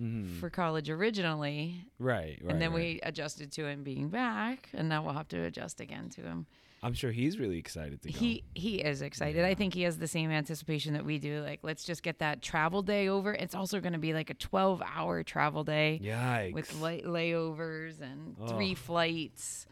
Mhm. 0.00 0.38
for 0.38 0.48
college 0.50 0.88
originally, 0.88 1.84
right. 1.98 2.38
Right. 2.42 2.52
and 2.52 2.60
then 2.62 2.70
right. 2.70 2.80
we 2.94 3.00
adjusted 3.02 3.50
to 3.52 3.66
him 3.66 3.82
being 3.82 4.08
back, 4.08 4.68
and 4.72 4.88
now 4.88 5.02
we'll 5.04 5.14
have 5.14 5.28
to 5.28 5.42
adjust 5.42 5.80
again 5.80 6.08
to 6.10 6.22
him. 6.22 6.46
I'm 6.82 6.94
sure 6.94 7.10
he's 7.10 7.38
really 7.38 7.58
excited 7.58 8.00
to 8.02 8.10
go. 8.10 8.18
He 8.18 8.42
he 8.54 8.76
is 8.76 9.02
excited. 9.02 9.44
I 9.44 9.54
think 9.54 9.74
he 9.74 9.82
has 9.82 9.98
the 9.98 10.06
same 10.08 10.30
anticipation 10.30 10.94
that 10.94 11.04
we 11.04 11.18
do. 11.18 11.40
Like, 11.42 11.60
let's 11.62 11.84
just 11.84 12.02
get 12.02 12.20
that 12.20 12.40
travel 12.40 12.80
day 12.82 13.08
over. 13.08 13.34
It's 13.34 13.54
also 13.54 13.80
going 13.80 13.92
to 13.92 13.98
be 13.98 14.14
like 14.14 14.30
a 14.30 14.34
12 14.34 14.82
hour 14.82 15.22
travel 15.22 15.62
day 15.62 16.00
Yikes. 16.02 16.54
with 16.54 16.80
lay- 16.80 17.02
layovers 17.02 18.00
and 18.00 18.34
three 18.48 18.74
flights. 18.74 19.66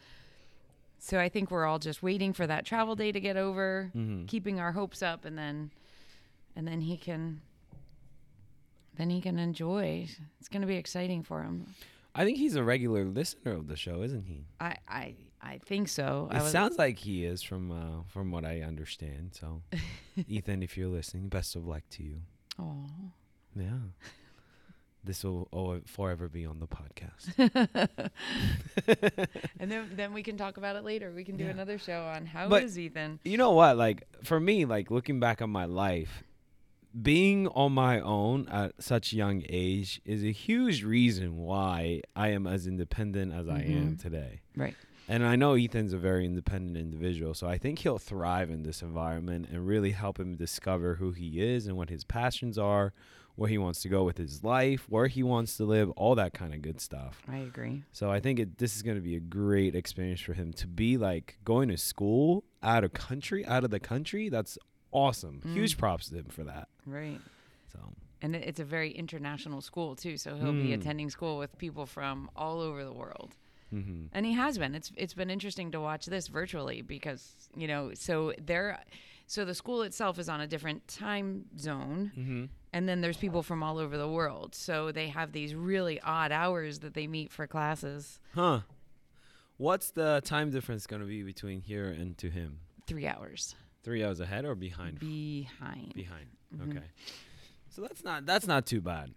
So 0.99 1.19
I 1.19 1.29
think 1.31 1.51
we're 1.51 1.65
all 1.65 1.79
just 1.79 2.03
waiting 2.03 2.33
for 2.35 2.47
that 2.47 2.67
travel 2.67 2.95
day 2.95 3.11
to 3.13 3.21
get 3.21 3.37
over, 3.39 3.91
Mhm. 3.97 4.27
keeping 4.27 4.61
our 4.61 4.73
hopes 4.73 5.01
up, 5.03 5.25
and 5.25 5.39
then, 5.39 5.71
and 6.57 6.67
then 6.69 6.81
he 6.83 6.97
can, 6.99 7.41
then 8.97 9.09
he 9.09 9.21
can 9.21 9.39
enjoy. 9.39 10.09
It's 10.41 10.49
going 10.49 10.61
to 10.63 10.67
be 10.69 10.77
exciting 10.77 11.23
for 11.23 11.43
him. 11.43 11.67
I 12.15 12.25
think 12.25 12.37
he's 12.37 12.57
a 12.57 12.65
regular 12.65 13.05
listener 13.05 13.53
of 13.53 13.69
the 13.69 13.77
show, 13.77 14.03
isn't 14.03 14.25
he? 14.25 14.45
I 14.61 14.77
I, 14.89 15.15
I 15.41 15.59
think 15.59 15.89
so. 15.89 16.29
It 16.33 16.43
sounds 16.51 16.79
like 16.79 16.99
he 16.99 17.25
is 17.25 17.43
from 17.43 17.71
uh, 17.71 18.03
from 18.09 18.31
what 18.31 18.45
I 18.45 18.61
understand. 18.63 19.35
So, 19.39 19.63
Ethan, 20.29 20.63
if 20.63 20.77
you're 20.77 20.89
listening, 20.89 21.29
best 21.29 21.55
of 21.57 21.67
luck 21.67 21.83
to 21.91 22.03
you. 22.03 22.23
Oh, 22.59 22.87
Yeah. 23.57 23.79
This 25.05 25.23
will 25.25 25.49
forever 25.87 26.29
be 26.29 26.45
on 26.45 26.59
the 26.59 26.67
podcast. 26.67 27.33
And 29.61 29.71
then 29.71 29.91
then 29.97 30.13
we 30.13 30.23
can 30.23 30.37
talk 30.37 30.57
about 30.57 30.77
it 30.77 30.85
later. 30.85 31.13
We 31.15 31.25
can 31.25 31.37
do 31.37 31.45
Yeah. 31.45 31.51
another 31.51 31.79
show 31.79 32.03
on 32.05 32.27
how 32.27 32.49
But- 32.49 32.65
Ethan. 32.77 33.21
you 33.25 33.37
know 33.39 33.53
what? 33.53 33.77
Like 33.77 34.03
for 34.25 34.39
me, 34.41 34.65
like 34.65 34.91
looking 34.91 35.21
back 35.21 35.41
on 35.43 35.51
my 35.51 35.65
life, 35.67 36.25
being 37.01 37.47
on 37.49 37.73
my 37.73 38.01
own 38.01 38.49
at 38.49 38.73
such 38.83 39.13
young 39.13 39.43
age 39.49 40.01
is 40.05 40.25
a 40.25 40.33
huge 40.33 40.83
reason 40.83 41.37
why 41.39 42.03
I 42.17 42.29
am 42.29 42.47
as 42.47 42.67
independent 42.67 43.33
as 43.33 43.49
I 43.49 43.61
am 43.61 43.95
Mhm. 43.97 44.01
today. 44.03 44.41
Right. 44.57 44.75
And 45.11 45.25
I 45.25 45.37
know 45.37 45.55
Ethan's 45.55 45.95
a 45.95 45.99
very 45.99 46.27
independent 46.27 46.77
individual, 46.77 47.33
so 47.33 47.47
I 47.47 47.57
think 47.57 47.79
he'll 47.79 47.99
thrive 47.99 48.51
in 48.51 48.63
this 48.63 48.83
environment 48.83 49.49
and 49.51 49.67
really 49.67 49.93
help 49.93 50.21
him 50.21 50.37
discover 50.37 50.97
who 50.97 51.13
he 51.13 51.41
is 51.41 51.67
and 51.67 51.77
what 51.79 51.89
his 51.89 52.05
passions 52.05 52.59
are, 52.59 52.93
where 53.35 53.49
he 53.49 53.57
wants 53.57 53.81
to 53.83 53.89
go 53.89 54.05
with 54.05 54.19
his 54.19 54.45
life, 54.45 54.85
where 54.91 55.07
he 55.07 55.23
wants 55.23 55.57
to 55.57 55.65
live, 55.65 55.89
all 55.93 56.15
that 56.17 56.35
kind 56.35 56.53
of 56.53 56.61
good 56.61 56.79
stuff. 56.81 57.23
I 57.27 57.39
agree. 57.39 57.85
So 57.93 58.11
I 58.11 58.21
think 58.21 58.39
it, 58.39 58.59
this 58.59 58.77
is 58.77 58.83
going 58.83 58.97
to 58.97 59.03
be 59.03 59.17
a 59.17 59.21
great 59.21 59.75
experience 59.75 60.21
for 60.21 60.35
him 60.35 60.53
to 60.55 60.67
be 60.67 60.99
like 60.99 61.39
going 61.43 61.69
to 61.71 61.79
school 61.79 62.45
out 62.63 62.85
of 62.85 62.93
country, 62.93 63.47
out 63.47 63.65
of 63.65 63.71
the 63.71 63.81
country. 63.81 64.29
That's 64.29 64.59
awesome. 64.93 65.41
Mm. 65.47 65.55
Huge 65.55 65.79
props 65.79 66.11
to 66.11 66.17
him 66.17 66.27
for 66.29 66.45
that. 66.45 66.69
Right. 66.85 67.21
So 67.73 67.79
And 68.21 68.37
it's 68.37 68.61
a 68.61 68.65
very 68.65 68.91
international 68.91 69.63
school 69.63 69.97
too, 69.97 70.19
so 70.19 70.35
he'll 70.37 70.53
be 70.53 70.69
Mm. 70.71 70.81
attending 70.81 71.09
school 71.09 71.39
with 71.39 71.57
people 71.57 71.87
from 71.87 72.29
all 72.37 72.61
over 72.61 72.85
the 72.85 72.93
world. 72.93 73.37
Hmm 73.71 74.07
And 74.13 74.25
he 74.27 74.33
has 74.35 74.59
been. 74.59 74.75
It's 74.75 74.91
it's 74.97 75.15
been 75.15 75.31
interesting 75.31 75.71
to 75.73 75.81
watch 75.81 76.07
this 76.07 76.29
virtually 76.29 76.83
because, 76.83 77.35
you 77.57 77.67
know, 77.69 77.93
so 77.95 78.33
there 78.43 78.79
so 79.27 79.45
the 79.45 79.55
school 79.55 79.83
itself 79.83 80.19
is 80.19 80.29
on 80.29 80.41
a 80.41 80.47
different 80.47 80.87
time 80.89 81.45
zone 81.59 82.13
hmm 82.15 82.45
and 82.73 82.87
then 82.89 83.01
there's 83.01 83.17
people 83.17 83.43
from 83.43 83.63
all 83.63 83.79
over 83.79 83.97
the 83.97 84.09
world. 84.09 84.55
So 84.55 84.93
they 84.93 85.09
have 85.09 85.33
these 85.33 85.55
really 85.55 86.01
odd 86.03 86.33
hours 86.33 86.81
that 86.81 86.93
they 86.95 87.07
meet 87.07 87.33
for 87.33 87.47
classes. 87.47 88.21
huh. 88.35 88.61
What's 89.57 89.91
the 89.91 90.21
time 90.25 90.51
difference 90.51 90.87
going 90.87 91.01
to 91.03 91.09
be 91.09 91.23
between 91.23 91.61
here 91.63 91.89
and 91.89 92.17
to 92.19 92.31
him? 92.31 92.61
3 92.87 93.07
hours 93.07 93.55
Three 93.83 94.05
hours 94.05 94.21
ahead 94.21 94.45
or 94.45 94.55
behind? 94.55 94.99
behind. 95.01 95.95
behind. 95.95 96.27
Mhm. 96.55 96.71
Okay. 96.77 96.87
So 97.71 97.83
that's 97.83 98.03
not 98.05 98.27
that's 98.27 98.47
not 98.47 98.67
too 98.67 98.81
bad. 98.81 99.15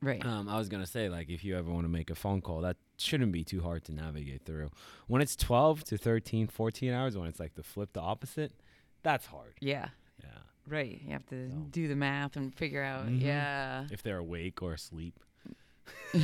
Right. 0.00 0.24
Um, 0.24 0.48
I 0.48 0.56
was 0.58 0.68
gonna 0.68 0.86
say 0.86 1.08
like 1.08 1.28
if 1.30 1.44
you 1.44 1.56
ever 1.56 1.70
want 1.70 1.84
to 1.84 1.88
make 1.88 2.10
a 2.10 2.14
phone 2.14 2.40
call, 2.40 2.60
that 2.62 2.76
shouldn't 2.96 3.32
be 3.32 3.44
too 3.44 3.60
hard 3.62 3.84
to 3.84 3.92
navigate 3.92 4.44
through. 4.44 4.70
When 5.06 5.20
it's 5.22 5.36
12 5.36 5.84
to 5.84 5.98
13, 5.98 6.46
14 6.48 6.92
hours, 6.92 7.16
when 7.16 7.28
it's 7.28 7.40
like 7.40 7.54
the 7.54 7.62
flip, 7.62 7.92
the 7.92 8.00
opposite, 8.00 8.52
that's 9.02 9.26
hard. 9.26 9.54
yeah. 9.60 9.88
Yeah. 10.22 10.28
Right. 10.68 11.00
You 11.04 11.12
have 11.12 11.26
to 11.26 11.50
So. 11.50 11.56
do 11.70 11.88
the 11.88 11.96
math 11.96 12.36
and 12.36 12.54
figure 12.54 12.82
out. 12.82 13.06
Mhm. 13.06 13.20
Yeah. 13.20 13.86
If 13.90 14.02
they're 14.02 14.18
awake 14.18 14.62
or 14.62 14.72
asleep. 14.74 15.14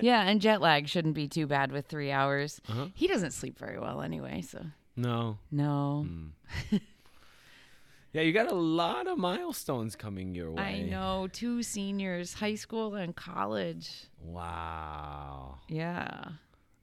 Yeah, 0.00 0.22
and 0.22 0.40
jet 0.40 0.60
lag 0.60 0.88
shouldn't 0.88 1.14
be 1.14 1.28
too 1.28 1.46
bad 1.46 1.70
with 1.72 1.86
3 1.86 2.10
hours. 2.10 2.60
Uh-huh. 2.68 2.86
He 2.94 3.06
doesn't 3.06 3.32
sleep 3.32 3.58
very 3.58 3.78
well 3.78 4.00
anyway, 4.00 4.40
so 4.42 4.64
No. 4.96 5.38
no. 5.50 6.06
Mm. 6.08 6.80
yeah, 8.12 8.22
you 8.22 8.32
got 8.32 8.50
a 8.50 8.54
lot 8.54 9.06
of 9.06 9.18
milestones 9.18 9.96
coming 9.96 10.34
your 10.34 10.50
way. 10.52 10.62
I 10.62 10.82
know 10.82 11.28
two 11.32 11.62
seniors, 11.62 12.34
high 12.34 12.54
school 12.56 12.94
and 12.94 13.14
college. 13.16 13.90
Wow. 14.20 15.58
Yeah. 15.68 16.24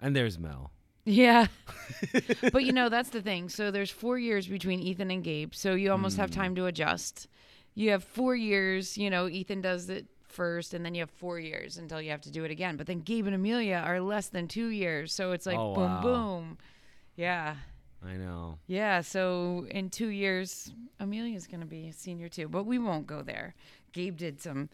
And 0.01 0.15
there's 0.15 0.39
Mel. 0.39 0.71
Yeah. 1.05 1.47
but 2.51 2.63
you 2.63 2.71
know, 2.73 2.89
that's 2.89 3.09
the 3.09 3.21
thing. 3.21 3.49
So 3.49 3.71
there's 3.71 3.89
4 3.91 4.17
years 4.17 4.47
between 4.47 4.79
Ethan 4.79 5.11
and 5.11 5.23
Gabe, 5.23 5.53
so 5.53 5.73
you 5.75 5.91
almost 5.91 6.17
have 6.17 6.29
Mm. 6.29 6.35
time 6.35 6.55
to 6.55 6.65
adjust. 6.67 7.27
You 7.75 7.91
have 7.91 8.03
4 8.03 8.35
years, 8.35 8.97
you 8.97 9.09
know, 9.09 9.27
Ethan 9.27 9.61
does 9.61 9.89
it 9.89 10.05
first 10.23 10.73
and 10.73 10.85
then 10.85 10.93
you 10.93 11.01
have 11.01 11.09
4 11.09 11.39
years 11.39 11.77
until 11.77 12.01
you 12.01 12.11
have 12.11 12.21
to 12.21 12.31
do 12.31 12.43
it 12.43 12.51
again. 12.51 12.77
But 12.77 12.87
then 12.87 12.99
Gabe 12.99 13.25
and 13.25 13.35
Amelia 13.35 13.81
are 13.85 13.99
less 13.99 14.29
than 14.29 14.47
2 14.47 14.67
years, 14.67 15.11
so 15.13 15.31
it's 15.31 15.45
like 15.45 15.57
Oh, 15.57 15.73
boom 15.73 15.91
wow. 15.95 16.01
boom. 16.01 16.57
Yeah. 17.15 17.55
I 18.05 18.13
know. 18.13 18.59
Yeah, 18.67 19.01
so 19.01 19.65
in 19.69 19.89
2 19.89 20.07
years 20.07 20.71
Amelia's 20.99 21.47
going 21.47 21.59
to 21.61 21.65
be 21.65 21.87
a 21.89 21.93
senior 21.93 22.29
too, 22.29 22.47
but 22.47 22.65
we 22.65 22.77
won't 22.79 23.07
go 23.07 23.21
there. 23.21 23.55
Gabe 23.91 24.17
did 24.17 24.41
some 24.41 24.69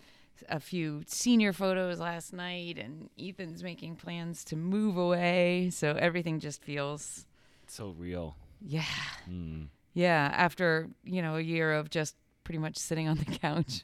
a 0.49 0.59
few 0.59 1.01
senior 1.07 1.53
photos 1.53 1.99
last 1.99 2.33
night 2.33 2.77
and 2.77 3.09
Ethan's 3.19 3.63
making 3.63 3.95
plans 3.95 4.43
to 4.45 4.55
move 4.55 4.97
away, 4.97 5.69
so 5.71 5.91
everything 5.93 6.39
just 6.39 6.61
feels 6.61 7.25
So 7.67 7.89
real. 7.97 8.35
yeah. 8.61 8.83
Mm. 9.29 9.67
Yeah, 9.93 10.29
after, 10.33 10.89
you 11.05 11.21
know, 11.21 11.37
a 11.37 11.41
year 11.41 11.71
of 11.73 11.89
just 11.89 12.15
pretty 12.45 12.59
much 12.59 12.77
sitting 12.77 13.09
on 13.09 13.17
the 13.17 13.25
couch 13.39 13.83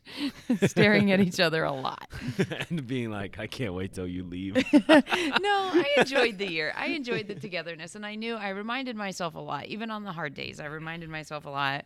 staring 0.67 1.11
at 1.11 1.19
each 1.19 1.41
other 1.41 1.65
a 1.65 1.73
lot. 1.73 2.07
and 2.69 2.87
being 2.87 3.11
like, 3.11 3.37
I 3.39 3.47
can't 3.47 3.73
wait 3.73 3.93
till 3.93 4.07
you 4.07 4.23
leave. 4.23 4.55
no, 4.73 4.85
I 4.87 5.85
enjoyed 5.97 6.37
the 6.37 6.49
year. 6.49 6.71
I 6.77 6.87
enjoyed 6.87 7.27
the 7.27 7.35
togetherness 7.35 7.95
and 7.95 8.05
I 8.05 8.15
knew 8.15 8.35
I 8.35 8.49
reminded 8.49 8.95
myself 8.95 9.35
a 9.35 9.39
lot, 9.39 9.65
even 9.65 9.91
on 9.91 10.05
the 10.05 10.13
hard 10.13 10.33
days. 10.33 10.61
I 10.61 10.67
reminded 10.67 11.09
myself 11.09 11.45
a 11.45 11.49
lot 11.49 11.85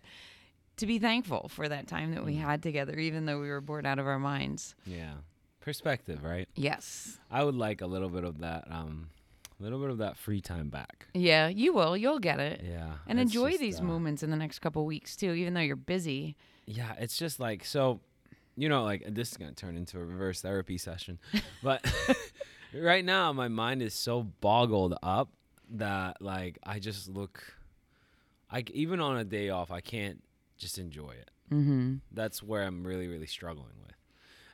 to 0.78 0.86
be 0.86 1.00
thankful 1.00 1.50
for 1.50 1.68
that 1.68 1.88
time 1.88 2.14
that 2.14 2.24
we 2.24 2.36
had 2.36 2.62
together 2.62 2.96
even 3.00 3.26
though 3.26 3.40
we 3.40 3.50
were 3.50 3.62
bored 3.62 3.86
out 3.88 3.98
of 3.98 4.06
our 4.06 4.20
minds. 4.20 4.76
yeah. 4.86 5.14
Perspective, 5.62 6.24
right? 6.24 6.48
Yes. 6.54 7.18
I 7.32 7.44
would 7.44 7.56
like 7.56 7.82
a 7.82 7.88
little 7.88 8.10
bit 8.10 8.24
of 8.24 8.42
that, 8.42 8.66
um, 8.70 9.10
a 9.60 9.64
little 9.64 9.80
bit 9.80 9.90
of 9.90 10.00
that 10.00 10.18
free 10.18 10.42
time 10.42 10.70
back. 10.70 11.08
Yeah, 11.14 11.48
you 11.48 11.74
will. 11.74 11.96
You'll 11.96 12.20
get 12.20 12.40
it. 12.40 12.62
Yeah. 12.68 12.94
And 13.08 13.20
enjoy 13.20 13.52
just, 13.52 13.62
these 13.62 13.80
uh, 13.80 13.84
moments 13.84 14.24
in 14.24 14.30
the 14.30 14.36
next 14.36 14.60
couple 14.60 14.86
weeks 14.86 15.16
too, 15.16 15.34
even 15.34 15.54
though 15.54 15.62
you're 15.62 15.76
busy. 15.76 16.36
Yeah, 16.66 16.94
it's 17.00 17.18
just 17.18 17.40
like 17.40 17.64
so, 17.64 18.00
you 18.56 18.70
know, 18.70 18.84
like 18.84 19.04
this 19.08 19.32
is 19.32 19.38
gonna 19.38 19.54
turn 19.54 19.78
into 19.78 19.98
a 19.98 20.04
reverse 20.04 20.42
therapy 20.42 20.78
session, 20.78 21.20
but 21.64 21.86
right 22.74 23.06
now 23.06 23.32
my 23.32 23.48
mind 23.48 23.82
is 23.82 23.94
so 23.94 24.24
boggled 24.42 24.96
up 25.02 25.30
that 25.72 26.22
like 26.22 26.60
I 26.64 26.80
just 26.80 27.08
look, 27.08 27.42
like 28.52 28.70
even 28.72 29.00
on 29.00 29.18
a 29.18 29.24
day 29.24 29.50
off 29.50 29.72
I 29.72 29.82
can't 29.82 30.22
just 30.58 30.78
enjoy 30.78 31.12
it. 31.12 31.32
Mm-hmm. 31.52 31.96
That's 32.12 32.44
where 32.44 32.64
I'm 32.64 32.86
really 32.86 33.08
really 33.08 33.28
struggling 33.28 33.76
with, 33.86 33.96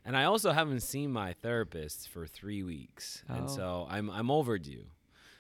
and 0.05 0.15
I 0.17 0.23
also 0.25 0.51
haven't 0.51 0.81
seen 0.81 1.11
my 1.11 1.33
therapist 1.33 2.09
for 2.09 2.25
three 2.27 2.63
weeks, 2.63 3.23
Oh. 3.29 3.35
and 3.35 3.49
so 3.49 3.87
I'm 3.89 4.09
I'm 4.09 4.29
overdue. 4.31 4.85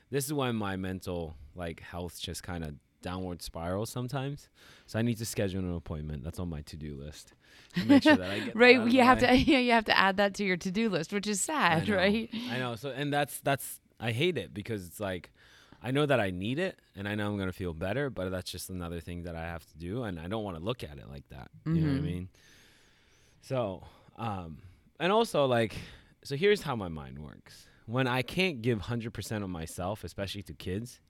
This 0.09 0.25
is 0.25 0.33
when 0.33 0.55
my 0.55 0.75
mental 0.75 1.35
like 1.55 1.79
health 1.81 2.19
just 2.21 2.43
kind 2.43 2.63
of 2.63 2.75
downward 3.01 3.41
spiral 3.41 3.85
sometimes. 3.85 4.49
So 4.85 4.99
I 4.99 5.01
need 5.01 5.17
to 5.17 5.25
schedule 5.25 5.61
an 5.61 5.75
appointment. 5.75 6.23
That's 6.23 6.37
on 6.39 6.49
my 6.49 6.61
to-do 6.61 6.95
list. 6.95 7.33
Make 7.85 8.03
sure 8.03 8.17
that 8.17 8.29
I 8.29 8.39
get 8.39 8.55
Right, 8.55 8.85
you 8.91 9.01
have 9.03 9.19
to 9.19 9.35
yeah, 9.37 9.57
you 9.59 9.71
have 9.71 9.85
to 9.85 9.97
add 9.97 10.17
that 10.17 10.33
to 10.35 10.43
your 10.43 10.57
to-do 10.57 10.89
list, 10.89 11.11
which 11.13 11.27
is 11.27 11.41
sad, 11.41 11.87
know. 11.87 11.95
right? 11.97 12.29
I 12.51 12.57
know. 12.59 12.75
So 12.75 12.89
and 12.91 13.11
that's 13.11 13.39
that's 13.39 13.79
I 13.99 14.11
hate 14.11 14.37
it 14.37 14.53
because 14.53 14.85
it's 14.85 14.99
like 14.99 15.31
I 15.81 15.89
know 15.91 16.05
that 16.05 16.19
I 16.19 16.29
need 16.29 16.59
it 16.59 16.77
and 16.95 17.07
I 17.07 17.15
know 17.15 17.27
I'm 17.31 17.37
gonna 17.39 17.51
feel 17.53 17.73
better, 17.73 18.09
but 18.11 18.29
that's 18.29 18.51
just 18.51 18.69
another 18.69 18.99
thing 18.99 19.23
that 19.23 19.35
I 19.35 19.41
have 19.43 19.65
to 19.71 19.77
do 19.77 20.03
and 20.03 20.19
I 20.19 20.27
don't 20.27 20.43
want 20.43 20.57
to 20.57 20.63
look 20.63 20.83
at 20.83 20.97
it 20.99 21.09
like 21.09 21.27
that. 21.29 21.49
You 21.65 21.81
know 21.81 21.87
what 21.87 21.95
I 21.95 21.99
Mhm. 21.99 22.03
mean? 22.03 22.29
So, 23.41 23.83
um 24.21 24.57
and 24.99 25.11
also 25.11 25.45
like 25.45 25.75
so 26.23 26.35
here's 26.35 26.61
how 26.61 26.75
my 26.75 26.87
mind 26.87 27.19
works. 27.19 27.67
When 27.87 28.07
I 28.07 28.21
can't 28.21 28.61
give 28.61 28.79
100% 28.79 29.43
of 29.43 29.49
myself, 29.49 30.03
especially 30.03 30.43
to 30.43 30.53
kids, 30.53 31.01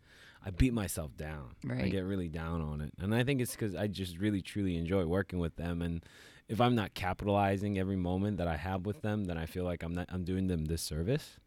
I 0.43 0.51
beat 0.51 0.73
myself 0.73 1.15
down. 1.17 1.49
I 1.83 1.89
get 1.89 2.05
really 2.05 2.29
down 2.29 2.61
on 2.61 2.79
it. 2.81 2.93
And 2.97 3.13
I 3.13 3.23
think 3.23 3.41
it's 3.41 3.55
cuz 3.55 3.75
I 3.75 3.87
just 3.87 4.17
really 4.17 4.41
truly 4.41 4.77
enjoy 4.77 5.05
working 5.05 5.39
with 5.39 5.55
them 5.57 5.81
and 5.81 6.03
if 6.47 6.59
I'm 6.59 6.75
not 6.75 6.93
capitalizing 6.93 7.77
every 7.77 7.95
moment 7.95 8.37
that 8.37 8.47
I 8.47 8.57
have 8.57 8.85
with 8.85 9.01
them, 9.01 9.23
then 9.25 9.37
I 9.37 9.45
feel 9.45 9.63
like 9.63 9.83
I'm 9.83 9.93
not 9.93 10.07
I'm 10.09 10.23
doing 10.23 10.47
them 10.47 10.65
disservice. 10.65 11.39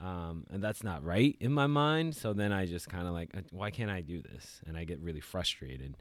Um, 0.00 0.46
and 0.50 0.62
that's 0.62 0.84
not 0.84 1.02
right 1.04 1.36
in 1.40 1.52
my 1.52 1.66
mind. 1.66 2.14
So 2.14 2.32
then 2.32 2.52
I 2.52 2.66
just 2.66 2.88
kind 2.88 3.08
of 3.08 3.14
like, 3.14 3.30
uh, 3.36 3.40
why 3.50 3.70
can't 3.72 3.90
I 3.90 4.00
do 4.00 4.22
this? 4.22 4.60
And 4.66 4.76
I 4.76 4.84
get 4.84 5.00
really 5.00 5.20
frustrated. 5.20 5.96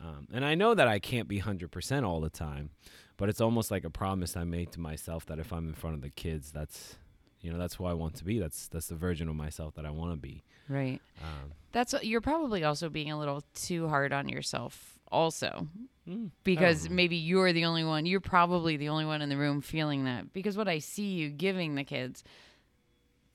Um, 0.00 0.26
and 0.32 0.44
I 0.44 0.54
know 0.54 0.74
that 0.74 0.88
I 0.88 0.98
can't 0.98 1.28
be 1.28 1.40
100% 1.40 2.04
all 2.04 2.20
the 2.20 2.30
time, 2.30 2.70
but 3.18 3.28
it's 3.28 3.40
almost 3.40 3.70
like 3.70 3.84
a 3.84 3.90
promise 3.90 4.36
I 4.36 4.44
made 4.44 4.72
to 4.72 4.80
myself 4.80 5.26
that 5.26 5.38
if 5.38 5.52
I'm 5.52 5.68
in 5.68 5.74
front 5.74 5.96
of 5.96 6.02
the 6.02 6.08
kids, 6.08 6.50
that's, 6.52 6.96
you 7.40 7.52
know, 7.52 7.58
that's 7.58 7.74
who 7.74 7.84
I 7.84 7.92
want 7.92 8.14
to 8.16 8.24
be. 8.24 8.38
That's 8.38 8.68
that's 8.68 8.86
the 8.86 8.94
version 8.94 9.28
of 9.28 9.34
myself 9.34 9.74
that 9.74 9.84
I 9.84 9.90
want 9.90 10.12
to 10.12 10.16
be. 10.16 10.44
Right. 10.68 11.00
Um, 11.22 11.52
That's 11.72 11.94
you're 12.02 12.20
probably 12.20 12.64
also 12.64 12.88
being 12.88 13.10
a 13.10 13.18
little 13.18 13.42
too 13.54 13.88
hard 13.88 14.12
on 14.12 14.28
yourself 14.28 14.98
also 15.10 15.66
mm, 16.06 16.30
because 16.44 16.90
maybe 16.90 17.16
you're 17.16 17.52
the 17.52 17.64
only 17.64 17.84
one. 17.84 18.06
You're 18.06 18.20
probably 18.20 18.76
the 18.76 18.90
only 18.90 19.06
one 19.06 19.22
in 19.22 19.30
the 19.30 19.36
room 19.36 19.62
feeling 19.62 20.04
that 20.04 20.32
because 20.32 20.56
what 20.56 20.68
I 20.68 20.78
see 20.78 21.06
you 21.14 21.30
giving 21.30 21.74
the 21.74 21.84
kids 21.84 22.22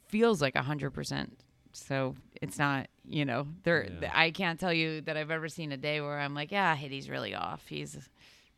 feels 0.07 0.41
like 0.41 0.55
a 0.55 0.61
hundred 0.61 0.91
percent. 0.91 1.39
So 1.73 2.15
it's 2.39 2.59
not, 2.59 2.87
you 3.03 3.25
know, 3.25 3.47
there. 3.63 3.87
Yeah. 3.99 4.11
I 4.13 4.29
can't 4.29 4.59
tell 4.59 4.73
you 4.73 5.01
that 5.01 5.17
I've 5.17 5.31
ever 5.31 5.49
seen 5.49 5.71
a 5.71 5.77
day 5.77 6.01
where 6.01 6.19
I'm 6.19 6.35
like, 6.35 6.51
yeah, 6.51 6.75
Hitty's 6.75 7.09
really 7.09 7.33
off. 7.33 7.63
He's 7.67 7.97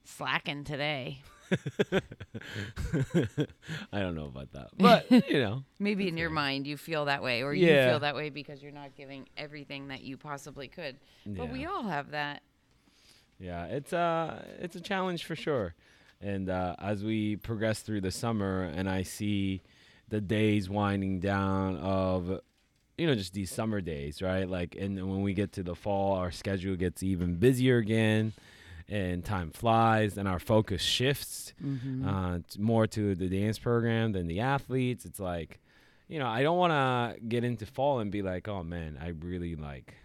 slacking 0.06 0.64
today. 0.64 1.20
I 3.92 4.00
don't 4.00 4.16
know 4.16 4.26
about 4.26 4.52
that, 4.54 4.70
but 4.78 5.10
you 5.12 5.40
know, 5.40 5.64
Maybe 5.80 6.08
in 6.08 6.18
your 6.18 6.30
mind 6.30 6.66
you 6.68 6.78
feel 6.78 7.06
that 7.06 7.22
way, 7.22 7.44
or 7.44 7.54
you 7.54 7.66
Yeah. 7.66 7.86
feel 7.86 8.00
that 8.00 8.16
way 8.16 8.30
because 8.30 8.62
you're 8.64 8.72
not 8.72 8.96
giving 8.96 9.28
everything 9.38 9.90
that 9.90 10.02
you 10.02 10.18
possibly 10.18 10.68
could. 10.68 10.98
But 11.26 11.50
we 11.52 11.66
all 11.66 11.84
have 11.84 12.12
that. 12.12 12.42
Yeah, 13.40 13.66
it's 13.66 13.94
uh 13.94 14.44
it's 14.60 14.76
a 14.76 14.82
challenge 14.82 15.26
for 15.26 15.36
sure. 15.36 15.74
And 16.22 16.50
uh, 16.50 16.76
as 16.80 17.04
we 17.04 17.36
progress 17.36 17.82
through 17.82 18.02
the 18.02 18.12
summer, 18.12 18.64
and 18.64 18.90
I 18.90 19.04
see 19.04 19.62
the 20.08 20.22
days 20.22 20.70
winding 20.70 21.20
down 21.20 21.76
of, 21.78 22.40
you 22.98 23.06
know, 23.06 23.14
just 23.16 23.34
these 23.34 23.52
summer 23.52 23.82
days, 23.82 24.22
right? 24.22 24.50
Like, 24.50 24.76
and 24.80 24.96
when 25.10 25.22
we 25.22 25.34
get 25.34 25.52
to 25.54 25.64
the 25.64 25.76
fall, 25.76 26.14
our 26.14 26.32
schedule 26.32 26.78
gets 26.78 27.04
even 27.04 27.36
busier 27.36 27.78
again, 27.78 28.34
and 28.88 29.24
time 29.26 29.52
flies, 29.52 30.18
and 30.18 30.28
our 30.28 30.40
focus 30.40 30.82
shifts 30.82 31.54
Mm-hmm. 31.64 32.08
uh, 32.08 32.40
more 32.60 32.86
to 32.88 33.16
the 33.16 33.28
dance 33.30 33.58
program 33.60 34.12
than 34.12 34.28
the 34.28 34.40
athletes. 34.42 35.06
It's 35.06 35.20
like, 35.20 35.60
you 36.08 36.20
know, 36.20 36.28
I 36.28 36.44
don't 36.44 36.58
want 36.58 36.72
to 36.72 37.20
get 37.28 37.44
into 37.44 37.66
fall 37.66 38.00
and 38.00 38.12
be 38.12 38.22
like, 38.22 38.48
oh 38.48 38.64
man, 38.64 38.98
I 39.02 39.10
really 39.10 39.56
like, 39.56 39.96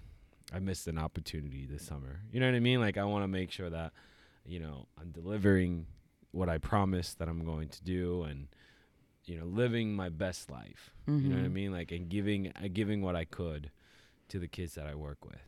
I 0.55 0.59
missed 0.61 0.87
an 0.89 0.97
opportunity 0.99 1.67
this 1.67 1.85
summer. 1.85 2.21
You 2.33 2.41
know 2.41 2.47
what 2.47 2.55
I 2.55 2.61
mean? 2.61 2.81
Like, 2.81 2.97
I 2.97 3.05
want 3.05 3.23
to 3.25 3.29
make 3.29 3.51
sure 3.51 3.69
that, 3.71 3.93
you 4.47 4.61
know, 4.61 4.87
I'm 4.99 5.11
delivering 5.11 5.87
what 6.33 6.49
I 6.49 6.59
promised 6.59 7.19
that 7.19 7.29
I'm 7.29 7.45
going 7.45 7.69
to 7.69 7.83
do 7.83 8.23
and, 8.23 8.49
you 9.27 9.39
know, 9.39 9.45
living 9.45 9.95
my 9.95 10.09
best 10.09 10.51
life. 10.51 10.93
You 11.07 11.29
know 11.29 11.37
what 11.37 11.45
I 11.45 11.49
Mhm. 11.49 11.53
mean? 11.53 11.73
Like, 11.73 11.93
and 11.93 12.09
giving, 12.09 12.49
uh, 12.57 12.69
giving 12.73 13.03
what 13.03 13.15
I 13.17 13.25
could 13.27 13.71
to 14.29 14.39
the 14.39 14.49
kids 14.49 14.75
that 14.77 14.87
I 14.87 14.95
work 14.95 15.25
with. 15.25 15.43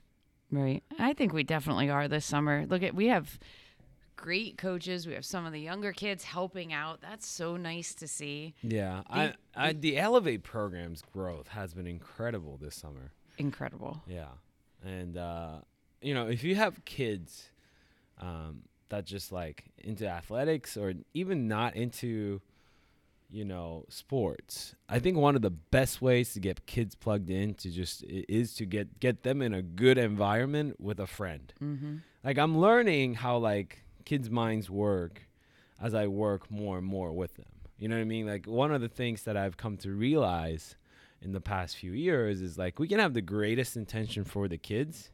Right. 0.53 0.83
I 0.99 1.15
think 1.15 1.33
we 1.33 1.43
definitely 1.43 1.91
are 1.91 2.07
this 2.07 2.25
summer. 2.27 2.67
Look 2.69 2.83
at 2.83 2.95
we 2.95 3.07
have 3.09 3.39
great 4.17 4.59
coaches. 4.59 5.07
We 5.07 5.15
have 5.15 5.25
some 5.25 5.47
of 5.47 5.53
the 5.53 5.61
younger 5.61 5.93
kids 5.93 6.23
helping 6.23 6.73
out. 6.73 7.01
That's 7.01 7.27
so 7.27 7.57
nice 7.57 7.95
to 7.97 8.07
see. 8.07 8.55
Yeah. 8.63 9.03
I, 9.11 9.33
I, 9.57 9.73
the 9.73 9.99
Elevate 9.99 10.43
program's 10.45 11.03
growth 11.13 11.49
has 11.49 11.75
been 11.75 11.87
incredible 11.87 12.59
this 12.61 12.77
summer. 12.77 13.13
Incredible. 13.39 14.03
Yeah, 14.07 14.29
and 14.85 15.17
uh, 15.17 15.63
you 16.01 16.15
know, 16.15 16.29
if 16.29 16.45
you 16.45 16.55
have 16.55 16.85
kids 16.85 17.49
um, 18.21 18.63
that 18.91 19.07
just 19.07 19.33
like 19.33 19.65
into 19.79 20.07
athletics 20.07 20.77
or 20.77 20.93
even 21.15 21.49
not 21.49 21.75
into, 21.75 22.41
you 23.33 23.47
know, 23.47 23.87
sports, 23.89 24.75
I 24.91 24.99
think 24.99 25.17
one 25.17 25.35
of 25.35 25.43
the 25.43 25.51
best 25.51 26.03
ways 26.03 26.35
to 26.35 26.41
get 26.41 26.67
kids 26.67 26.95
plugged 26.95 27.31
in 27.31 27.55
to 27.55 27.71
just 27.71 28.05
is 28.07 28.55
to 28.57 28.67
get 28.67 29.01
get 29.01 29.23
them 29.23 29.41
in 29.41 29.55
a 29.55 29.63
good 29.63 29.97
environment 29.97 30.79
with 30.79 31.01
a 31.01 31.07
friend. 31.07 31.53
Mm-hmm. 31.63 31.97
Like 32.23 32.37
I'm 32.37 32.59
learning 32.59 33.15
how 33.15 33.39
like 33.39 33.85
kids' 34.05 34.29
minds 34.29 34.69
work 34.69 35.23
as 35.81 35.95
I 35.95 36.09
work 36.09 36.51
more 36.51 36.77
and 36.77 36.87
more 36.87 37.13
with 37.13 37.35
them. 37.37 37.47
You 37.79 37.89
know 37.89 37.97
what 37.97 38.03
I 38.03 38.05
mean? 38.05 38.27
Like 38.27 38.45
one 38.45 38.71
of 38.71 38.83
the 38.83 38.89
things 38.89 39.23
that 39.23 39.37
I've 39.37 39.57
come 39.57 39.79
to 39.79 39.91
realize 39.91 40.77
in 41.23 41.33
the 41.33 41.41
past 41.41 41.77
few 41.77 41.93
years 41.93 42.43
is 42.43 42.59
like 42.59 42.79
we 42.79 42.87
can 42.87 42.99
have 42.99 43.15
the 43.15 43.23
greatest 43.23 43.77
intention 43.77 44.25
for 44.25 44.47
the 44.47 44.59
kids, 44.59 45.11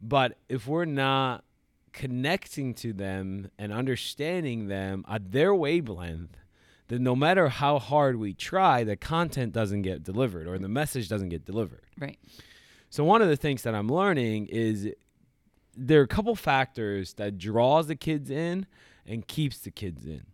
but 0.00 0.38
if 0.48 0.68
we're 0.68 0.84
not 0.84 1.44
connecting 1.92 2.72
to 2.74 2.92
them 2.92 3.50
and 3.58 3.72
understanding 3.72 4.68
them 4.68 5.04
at 5.08 5.32
their 5.32 5.54
wavelength, 5.54 6.36
no 7.00 7.16
matter 7.16 7.48
how 7.48 7.78
hard 7.78 8.16
we 8.16 8.34
try, 8.34 8.84
the 8.84 8.96
content 8.96 9.52
doesn't 9.52 9.82
get 9.82 10.02
delivered 10.02 10.46
or 10.46 10.58
the 10.58 10.68
message 10.68 11.08
doesn't 11.08 11.30
get 11.30 11.44
delivered. 11.44 11.86
Right. 11.98 12.18
So 12.90 13.04
one 13.04 13.22
of 13.22 13.28
the 13.28 13.36
things 13.36 13.62
that 13.62 13.74
I'm 13.74 13.88
learning 13.88 14.48
is 14.48 14.92
there 15.76 16.00
are 16.00 16.04
a 16.04 16.08
couple 16.08 16.34
factors 16.36 17.14
that 17.14 17.38
draws 17.38 17.86
the 17.86 17.96
kids 17.96 18.30
in 18.30 18.66
and 19.06 19.26
keeps 19.26 19.58
the 19.58 19.70
kids 19.70 20.04
in. 20.04 20.24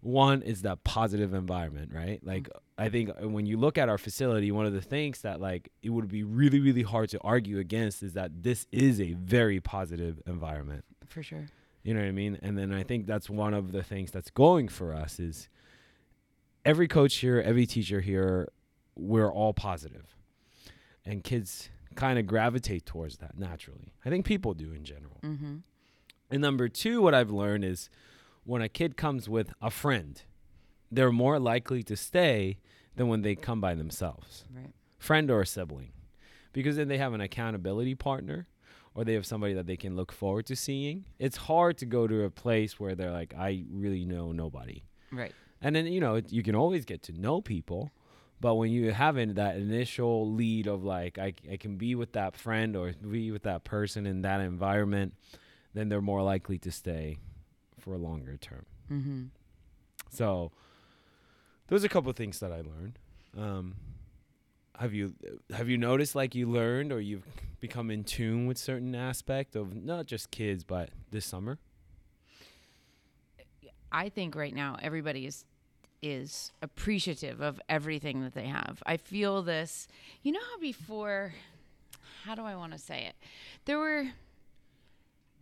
One 0.00 0.42
is 0.42 0.62
that 0.62 0.84
positive 0.84 1.34
environment, 1.34 1.90
right? 1.92 2.24
Like 2.24 2.48
I 2.78 2.88
think 2.88 3.10
when 3.20 3.46
you 3.46 3.56
look 3.56 3.76
at 3.76 3.88
our 3.88 3.98
facility, 3.98 4.52
one 4.52 4.64
of 4.64 4.72
the 4.72 4.80
things 4.80 5.22
that 5.22 5.40
like 5.40 5.70
it 5.82 5.90
would 5.90 6.08
be 6.08 6.22
really 6.22 6.60
really 6.60 6.82
hard 6.82 7.08
to 7.10 7.20
argue 7.22 7.58
against 7.58 8.04
is 8.04 8.12
that 8.12 8.44
this 8.44 8.68
is 8.70 9.00
a 9.00 9.14
very 9.14 9.60
positive 9.60 10.22
environment. 10.26 10.84
For 11.08 11.24
sure. 11.24 11.48
You 11.82 11.94
know 11.94 12.00
what 12.00 12.08
I 12.08 12.12
mean? 12.12 12.38
And 12.42 12.56
then 12.56 12.72
I 12.72 12.84
think 12.84 13.06
that's 13.06 13.28
one 13.28 13.54
of 13.54 13.72
the 13.72 13.82
things 13.82 14.12
that's 14.12 14.30
going 14.30 14.68
for 14.68 14.94
us 14.94 15.18
is 15.18 15.48
every 16.64 16.88
coach 16.88 17.16
here, 17.16 17.40
every 17.40 17.66
teacher 17.66 18.00
here, 18.00 18.48
we're 18.96 19.30
all 19.32 19.52
positive. 19.54 20.14
And 21.04 21.24
kids 21.24 21.70
kind 21.94 22.18
of 22.18 22.26
gravitate 22.26 22.84
towards 22.86 23.18
that 23.18 23.38
naturally. 23.38 23.92
I 24.04 24.10
think 24.10 24.26
people 24.26 24.54
do 24.54 24.72
in 24.72 24.84
general. 24.84 25.18
Mm-hmm. 25.22 25.56
And 26.30 26.40
number 26.42 26.68
two, 26.68 27.00
what 27.02 27.14
I've 27.14 27.30
learned 27.30 27.64
is 27.64 27.88
when 28.44 28.62
a 28.62 28.68
kid 28.68 28.96
comes 28.96 29.28
with 29.28 29.52
a 29.62 29.70
friend, 29.70 30.20
they're 30.90 31.12
more 31.12 31.38
likely 31.38 31.82
to 31.84 31.96
stay 31.96 32.58
than 32.96 33.08
when 33.08 33.22
they 33.22 33.34
come 33.34 33.60
by 33.60 33.74
themselves 33.74 34.44
Right. 34.54 34.72
friend 34.98 35.30
or 35.30 35.40
a 35.42 35.46
sibling 35.46 35.92
because 36.52 36.76
then 36.76 36.88
they 36.88 36.98
have 36.98 37.12
an 37.12 37.20
accountability 37.20 37.94
partner 37.94 38.48
or 38.94 39.04
they 39.04 39.12
have 39.14 39.24
somebody 39.26 39.52
that 39.54 39.66
they 39.66 39.76
can 39.76 39.94
look 39.94 40.10
forward 40.10 40.46
to 40.46 40.56
seeing 40.56 41.04
it's 41.20 41.36
hard 41.36 41.78
to 41.78 41.86
go 41.86 42.08
to 42.08 42.24
a 42.24 42.30
place 42.30 42.80
where 42.80 42.96
they're 42.96 43.12
like 43.12 43.32
i 43.38 43.62
really 43.70 44.04
know 44.04 44.32
nobody 44.32 44.82
Right. 45.12 45.32
And 45.62 45.74
then 45.76 45.86
you 45.86 46.00
know 46.00 46.16
it- 46.16 46.32
you 46.32 46.42
can 46.42 46.54
always 46.54 46.84
get 46.84 47.02
to 47.04 47.12
know 47.12 47.40
people 47.40 47.90
but 48.40 48.54
when 48.54 48.70
you 48.70 48.92
haven't 48.92 49.34
that 49.34 49.56
initial 49.56 50.32
lead 50.32 50.66
of 50.68 50.84
like 50.84 51.18
I, 51.18 51.34
I 51.50 51.56
can 51.56 51.76
be 51.76 51.94
with 51.94 52.12
that 52.12 52.36
friend 52.36 52.76
or 52.76 52.92
be 52.92 53.30
with 53.32 53.42
that 53.42 53.64
person 53.64 54.06
in 54.06 54.22
that 54.22 54.40
environment 54.40 55.14
then 55.74 55.88
they're 55.88 56.00
more 56.00 56.22
likely 56.22 56.58
to 56.58 56.70
stay 56.70 57.18
for 57.78 57.94
a 57.94 57.98
longer 57.98 58.36
term 58.36 58.64
Mm-hmm. 58.90 59.24
so 60.10 60.50
those 61.68 61.82
are 61.82 61.86
a 61.86 61.90
couple 61.90 62.08
of 62.10 62.16
things 62.16 62.40
that 62.40 62.50
I 62.52 62.62
learned. 62.62 62.98
Um, 63.36 63.74
have 64.78 64.94
you 64.94 65.12
have 65.50 65.68
you 65.68 65.76
noticed 65.76 66.14
like 66.14 66.34
you 66.34 66.48
learned 66.48 66.92
or 66.92 67.00
you've 67.00 67.24
become 67.60 67.90
in 67.90 68.04
tune 68.04 68.46
with 68.46 68.56
certain 68.56 68.94
aspect 68.94 69.54
of 69.56 69.74
not 69.74 70.06
just 70.06 70.30
kids 70.30 70.64
but 70.64 70.88
this 71.10 71.26
summer? 71.26 71.58
I 73.92 74.08
think 74.08 74.34
right 74.34 74.54
now 74.54 74.76
everybody 74.82 75.26
is 75.26 75.44
is 76.00 76.52
appreciative 76.62 77.40
of 77.40 77.60
everything 77.68 78.22
that 78.22 78.32
they 78.32 78.46
have. 78.46 78.80
I 78.86 78.96
feel 78.96 79.42
this. 79.42 79.88
You 80.22 80.32
know 80.32 80.40
how 80.52 80.60
before 80.60 81.34
how 82.24 82.34
do 82.34 82.42
I 82.42 82.56
want 82.56 82.72
to 82.72 82.78
say 82.78 83.06
it? 83.06 83.16
There 83.64 83.78
were 83.78 84.06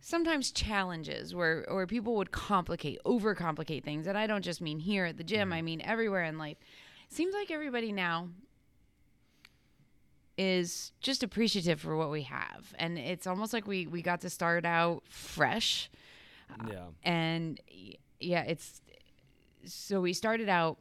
sometimes 0.01 0.51
challenges 0.51 1.35
where 1.35 1.65
where 1.69 1.87
people 1.87 2.15
would 2.15 2.31
complicate, 2.31 2.99
overcomplicate 3.05 3.83
things, 3.83 4.07
and 4.07 4.17
I 4.17 4.27
don't 4.27 4.43
just 4.43 4.61
mean 4.61 4.79
here 4.79 5.05
at 5.05 5.17
the 5.17 5.23
gym, 5.23 5.51
I 5.51 5.57
mm-hmm. 5.57 5.65
mean 5.65 5.81
everywhere 5.81 6.23
in 6.23 6.37
life. 6.37 6.57
Seems 7.09 7.33
like 7.33 7.51
everybody 7.51 7.91
now 7.91 8.29
is 10.37 10.91
just 10.99 11.23
appreciative 11.23 11.81
for 11.81 11.95
what 11.95 12.11
we 12.11 12.23
have. 12.23 12.73
And 12.77 12.97
it's 12.97 13.25
almost 13.27 13.53
like 13.53 13.67
we 13.67 13.87
we 13.87 14.01
got 14.01 14.21
to 14.21 14.29
start 14.29 14.65
out 14.65 15.03
fresh 15.09 15.89
yeah. 16.67 16.75
Uh, 16.75 16.89
and 17.03 17.59
y- 17.71 17.95
yeah, 18.19 18.43
it's 18.43 18.81
so 19.65 20.01
we 20.01 20.13
started 20.13 20.49
out. 20.49 20.77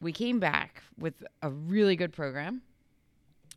We 0.00 0.12
came 0.12 0.38
back 0.38 0.82
with 0.98 1.24
a 1.42 1.50
really 1.50 1.96
good 1.96 2.12
program. 2.12 2.62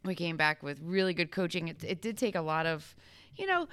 We 0.03 0.15
came 0.15 0.37
back 0.37 0.63
with 0.63 0.79
really 0.81 1.13
good 1.13 1.31
coaching. 1.31 1.67
It, 1.67 1.83
it 1.83 2.01
did 2.01 2.17
take 2.17 2.33
a 2.33 2.41
lot 2.41 2.65
of, 2.65 2.95
you 3.35 3.45
know, 3.45 3.67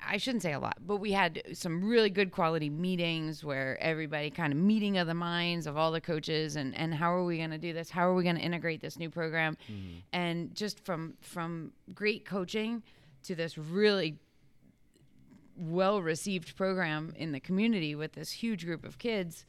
I 0.00 0.18
shouldn't 0.18 0.42
say 0.42 0.52
a 0.52 0.60
lot, 0.60 0.78
but 0.86 0.96
we 0.96 1.12
had 1.12 1.42
some 1.52 1.84
really 1.84 2.10
good 2.10 2.30
quality 2.30 2.70
meetings 2.70 3.42
where 3.42 3.80
everybody 3.80 4.30
kind 4.30 4.52
of 4.52 4.58
meeting 4.58 4.98
of 4.98 5.06
the 5.06 5.14
minds 5.14 5.66
of 5.66 5.76
all 5.76 5.90
the 5.90 6.00
coaches 6.00 6.56
and, 6.56 6.74
and 6.76 6.94
how 6.94 7.12
are 7.12 7.24
we 7.24 7.38
going 7.38 7.50
to 7.50 7.58
do 7.58 7.72
this? 7.72 7.90
How 7.90 8.08
are 8.08 8.14
we 8.14 8.22
going 8.22 8.36
to 8.36 8.42
integrate 8.42 8.80
this 8.80 8.98
new 8.98 9.10
program? 9.10 9.56
Mm-hmm. 9.70 9.98
And 10.12 10.54
just 10.54 10.84
from 10.84 11.14
from 11.20 11.72
great 11.94 12.24
coaching 12.24 12.82
to 13.24 13.34
this 13.34 13.58
really 13.58 14.18
well 15.56 16.02
received 16.02 16.56
program 16.56 17.12
in 17.16 17.32
the 17.32 17.40
community 17.40 17.94
with 17.94 18.12
this 18.12 18.30
huge 18.30 18.64
group 18.64 18.84
of 18.84 18.98
kids 18.98 19.44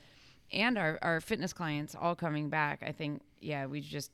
and 0.52 0.78
our, 0.78 1.00
our 1.02 1.20
fitness 1.22 1.54
clients 1.54 1.96
all 2.00 2.16
coming 2.16 2.50
back. 2.50 2.84
I 2.86 2.92
think, 2.92 3.22
yeah, 3.42 3.66
we 3.66 3.82
just, 3.82 4.12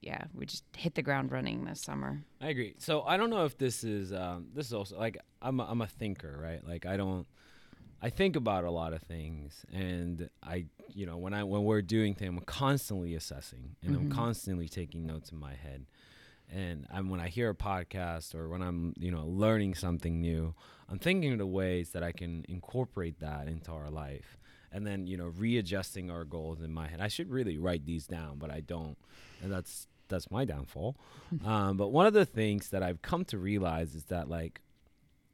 yeah, 0.00 0.24
we 0.34 0.46
just 0.46 0.64
hit 0.76 0.94
the 0.94 1.02
ground 1.02 1.30
running 1.32 1.64
this 1.64 1.80
summer. 1.80 2.22
I 2.40 2.48
agree. 2.48 2.74
So 2.78 3.02
I 3.02 3.16
don't 3.16 3.30
know 3.30 3.44
if 3.44 3.56
this 3.56 3.84
is 3.84 4.12
um, 4.12 4.48
this 4.54 4.66
is 4.66 4.72
also 4.74 4.98
like 4.98 5.18
I'm 5.40 5.60
a, 5.60 5.64
I'm 5.64 5.80
a 5.80 5.86
thinker, 5.86 6.38
right? 6.42 6.64
Like 6.66 6.86
I 6.86 6.96
don't 6.96 7.26
I 8.02 8.10
think 8.10 8.36
about 8.36 8.64
a 8.64 8.70
lot 8.70 8.92
of 8.92 9.02
things, 9.02 9.64
and 9.72 10.28
I 10.42 10.66
you 10.92 11.06
know 11.06 11.16
when 11.16 11.32
I 11.32 11.44
when 11.44 11.64
we're 11.64 11.82
doing 11.82 12.14
things, 12.14 12.28
I'm 12.36 12.40
constantly 12.44 13.14
assessing, 13.14 13.76
and 13.82 13.96
I'm 13.96 14.06
Mhm. 14.06 14.10
constantly 14.10 14.68
taking 14.68 15.06
notes 15.06 15.30
in 15.30 15.38
my 15.38 15.54
head. 15.54 15.86
And 16.52 16.86
I'm, 16.92 17.08
when 17.08 17.20
I 17.20 17.28
hear 17.28 17.50
a 17.50 17.54
podcast 17.54 18.34
or 18.34 18.48
when 18.48 18.62
I'm 18.62 18.94
you 18.98 19.10
know 19.10 19.26
learning 19.26 19.74
something 19.74 20.20
new, 20.20 20.54
I'm 20.88 20.98
thinking 20.98 21.32
of 21.32 21.38
the 21.38 21.46
ways 21.46 21.90
that 21.90 22.02
I 22.02 22.12
can 22.12 22.44
incorporate 22.48 23.20
that 23.20 23.48
into 23.48 23.72
our 23.72 23.90
life, 23.90 24.38
and 24.72 24.86
then 24.86 25.06
you 25.06 25.16
know 25.16 25.26
readjusting 25.26 26.10
our 26.10 26.24
goals 26.24 26.62
in 26.62 26.72
my 26.72 26.86
head. 26.88 27.00
I 27.00 27.08
should 27.08 27.30
really 27.30 27.58
write 27.58 27.84
these 27.84 28.06
down, 28.06 28.38
but 28.38 28.50
I 28.50 28.60
don't, 28.60 28.96
and 29.42 29.52
that's 29.52 29.88
that's 30.08 30.30
my 30.30 30.44
downfall. 30.44 30.96
um, 31.44 31.76
but 31.76 31.88
one 31.88 32.06
of 32.06 32.12
the 32.12 32.26
things 32.26 32.70
that 32.70 32.82
I've 32.82 33.02
come 33.02 33.24
to 33.26 33.38
realize 33.38 33.94
is 33.94 34.04
that 34.04 34.28
like, 34.28 34.60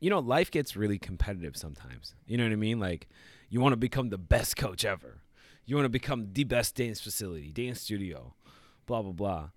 you 0.01 0.11
know, 0.11 0.19
life 0.19 0.51
gets 0.51 0.77
really 0.77 0.99
competitive 0.99 1.57
sometimes. 1.57 2.15
You 2.27 2.39
know 2.39 2.45
what 2.45 2.53
I 2.53 2.57
mean? 2.57 2.81
Like, 2.81 3.09
you 3.51 3.61
want 3.61 3.75
to 3.75 3.77
become 3.77 4.09
the 4.09 4.19
best 4.19 4.57
coach 4.57 4.85
ever. 4.85 5.23
You 5.65 5.77
want 5.77 5.85
to 5.85 5.91
become 5.91 6.33
the 6.33 6.45
best 6.45 6.75
dance 6.75 7.01
facility, 7.01 7.53
dance 7.53 7.81
studio, 7.81 8.35
blah 8.87 9.03
blah 9.03 9.13
blah. 9.13 9.49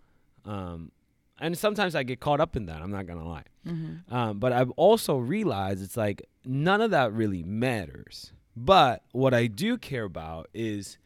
Um, 0.46 0.92
and 1.40 1.58
sometimes 1.58 1.96
I 1.96 2.04
get 2.04 2.20
caught 2.20 2.40
up 2.40 2.56
in 2.56 2.66
that. 2.68 2.82
I'm 2.82 2.92
not 2.92 3.06
gonna 3.08 3.28
lie. 3.28 3.44
Mm-hmm. 3.68 4.14
Um, 4.14 4.40
but 4.40 4.54
I've 4.54 4.72
also 4.72 5.18
realized 5.18 5.84
it's 5.84 5.98
like 5.98 6.28
none 6.46 6.82
of 6.82 6.92
that 6.92 7.12
really 7.14 7.44
matters 7.44 8.32
But 8.56 9.04
what 9.12 9.34
I 9.34 9.48
do 9.48 9.78
care 9.78 10.04
about 10.06 10.50
is 10.54 10.98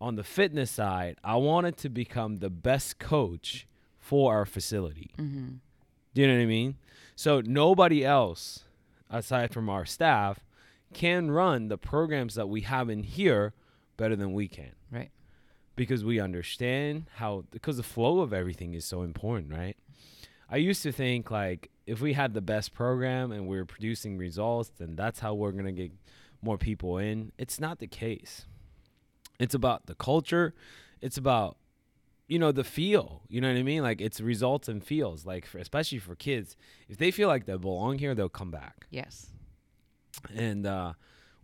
on 0.00 0.16
the 0.16 0.24
fitness 0.24 0.70
side, 0.70 1.16
I 1.24 1.36
wanted 1.36 1.76
to 1.78 1.88
become 1.88 2.36
the 2.36 2.50
best 2.50 2.98
coach 2.98 3.66
for 3.98 4.34
our 4.34 4.44
facility. 4.44 5.10
Mm-hmm. 5.18 5.54
Do 6.14 6.20
you 6.20 6.26
know 6.28 6.34
what 6.34 6.42
I 6.42 6.46
mean? 6.46 6.76
So 7.16 7.40
nobody 7.40 8.04
else, 8.04 8.64
aside 9.08 9.52
from 9.52 9.70
our 9.70 9.86
staff, 9.86 10.40
can 10.92 11.30
run 11.30 11.68
the 11.68 11.78
programs 11.78 12.34
that 12.34 12.48
we 12.48 12.62
have 12.62 12.90
in 12.90 13.02
here 13.02 13.54
better 13.96 14.14
than 14.14 14.32
we 14.32 14.46
can. 14.46 14.72
Right. 14.90 15.10
Because 15.76 16.04
we 16.04 16.20
understand 16.20 17.06
how 17.16 17.44
because 17.50 17.76
the 17.78 17.82
flow 17.82 18.20
of 18.20 18.32
everything 18.32 18.74
is 18.74 18.84
so 18.84 19.02
important, 19.02 19.52
right? 19.52 19.76
I 20.48 20.56
used 20.58 20.82
to 20.84 20.92
think 20.92 21.30
like 21.30 21.70
if 21.86 22.00
we 22.00 22.12
had 22.12 22.32
the 22.34 22.40
best 22.40 22.72
program 22.74 23.32
and 23.32 23.48
we 23.48 23.58
are 23.58 23.64
producing 23.64 24.16
results, 24.16 24.70
then 24.78 24.94
that's 24.94 25.20
how 25.20 25.34
we're 25.34 25.52
gonna 25.52 25.72
get 25.72 25.92
more 26.42 26.58
people 26.58 26.98
in. 26.98 27.32
It's 27.38 27.58
not 27.58 27.78
the 27.80 27.86
case. 27.88 28.46
It's 29.40 29.54
about 29.54 29.86
the 29.86 29.94
culture. 29.96 30.54
It's 31.00 31.16
about 31.16 31.56
you 32.28 32.38
know 32.38 32.52
the 32.52 32.64
feel 32.64 33.20
you 33.28 33.38
know 33.38 33.48
what 33.52 33.58
i 33.58 33.62
mean 33.62 33.82
like 33.82 34.00
it's 34.00 34.18
results 34.18 34.66
and 34.66 34.82
feels 34.82 35.26
like 35.26 35.44
for, 35.44 35.58
especially 35.58 35.98
for 35.98 36.14
kids 36.14 36.56
if 36.88 36.96
they 36.96 37.10
feel 37.10 37.28
like 37.28 37.44
they 37.44 37.54
belong 37.54 37.98
here 37.98 38.14
they'll 38.14 38.30
come 38.30 38.50
back 38.50 38.86
Yes. 38.88 39.26
and 40.34 40.66
uh, 40.66 40.94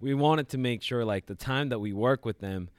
we 0.00 0.14
wanted 0.14 0.48
to 0.48 0.58
make 0.58 0.80
sure 0.82 1.04
like 1.04 1.26
the 1.26 1.34
time 1.34 1.68
that 1.68 1.80
we 1.80 1.92
work 1.92 2.24
with 2.24 2.38
them 2.38 2.70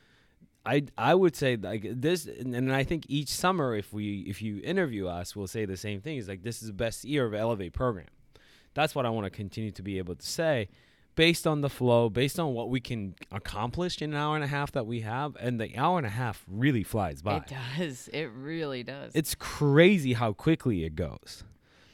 i 0.65 0.83
i 0.97 1.13
would 1.15 1.35
say 1.35 1.55
like 1.55 1.85
this 1.89 2.25
and, 2.25 2.55
and 2.55 2.73
i 2.73 2.83
think 2.83 3.05
each 3.09 3.29
summer 3.29 3.75
if 3.75 3.91
we 3.91 4.19
if 4.27 4.41
you 4.41 4.61
interview 4.63 5.07
us 5.07 5.35
we'll 5.35 5.47
say 5.47 5.65
the 5.65 5.77
same 5.77 6.01
thing 6.01 6.17
is 6.17 6.27
like 6.27 6.43
this 6.43 6.61
is 6.61 6.67
the 6.67 6.73
best 6.73 7.03
year 7.03 7.25
of 7.25 7.33
elevate 7.33 7.73
program 7.73 8.07
that's 8.73 8.93
what 8.95 9.05
i 9.05 9.09
want 9.09 9.25
to 9.25 9.29
continue 9.29 9.71
to 9.71 9.81
be 9.81 9.97
able 9.97 10.15
to 10.15 10.25
say 10.25 10.69
based 11.15 11.45
on 11.45 11.61
the 11.61 11.69
flow 11.69 12.09
based 12.09 12.39
on 12.39 12.53
what 12.53 12.69
we 12.69 12.79
can 12.79 13.15
accomplish 13.31 14.01
in 14.01 14.11
an 14.13 14.17
hour 14.17 14.35
and 14.35 14.43
a 14.43 14.47
half 14.47 14.71
that 14.71 14.85
we 14.85 15.01
have 15.01 15.35
and 15.39 15.59
the 15.59 15.75
hour 15.77 15.97
and 15.97 16.07
a 16.07 16.11
half 16.11 16.45
really 16.47 16.83
flies 16.83 17.21
by 17.21 17.37
It 17.37 17.43
does. 17.77 18.07
It 18.13 18.29
really 18.33 18.83
does. 18.83 19.11
it's 19.13 19.35
crazy 19.35 20.13
how 20.13 20.31
quickly 20.31 20.85
it 20.85 20.95
goes 20.95 21.43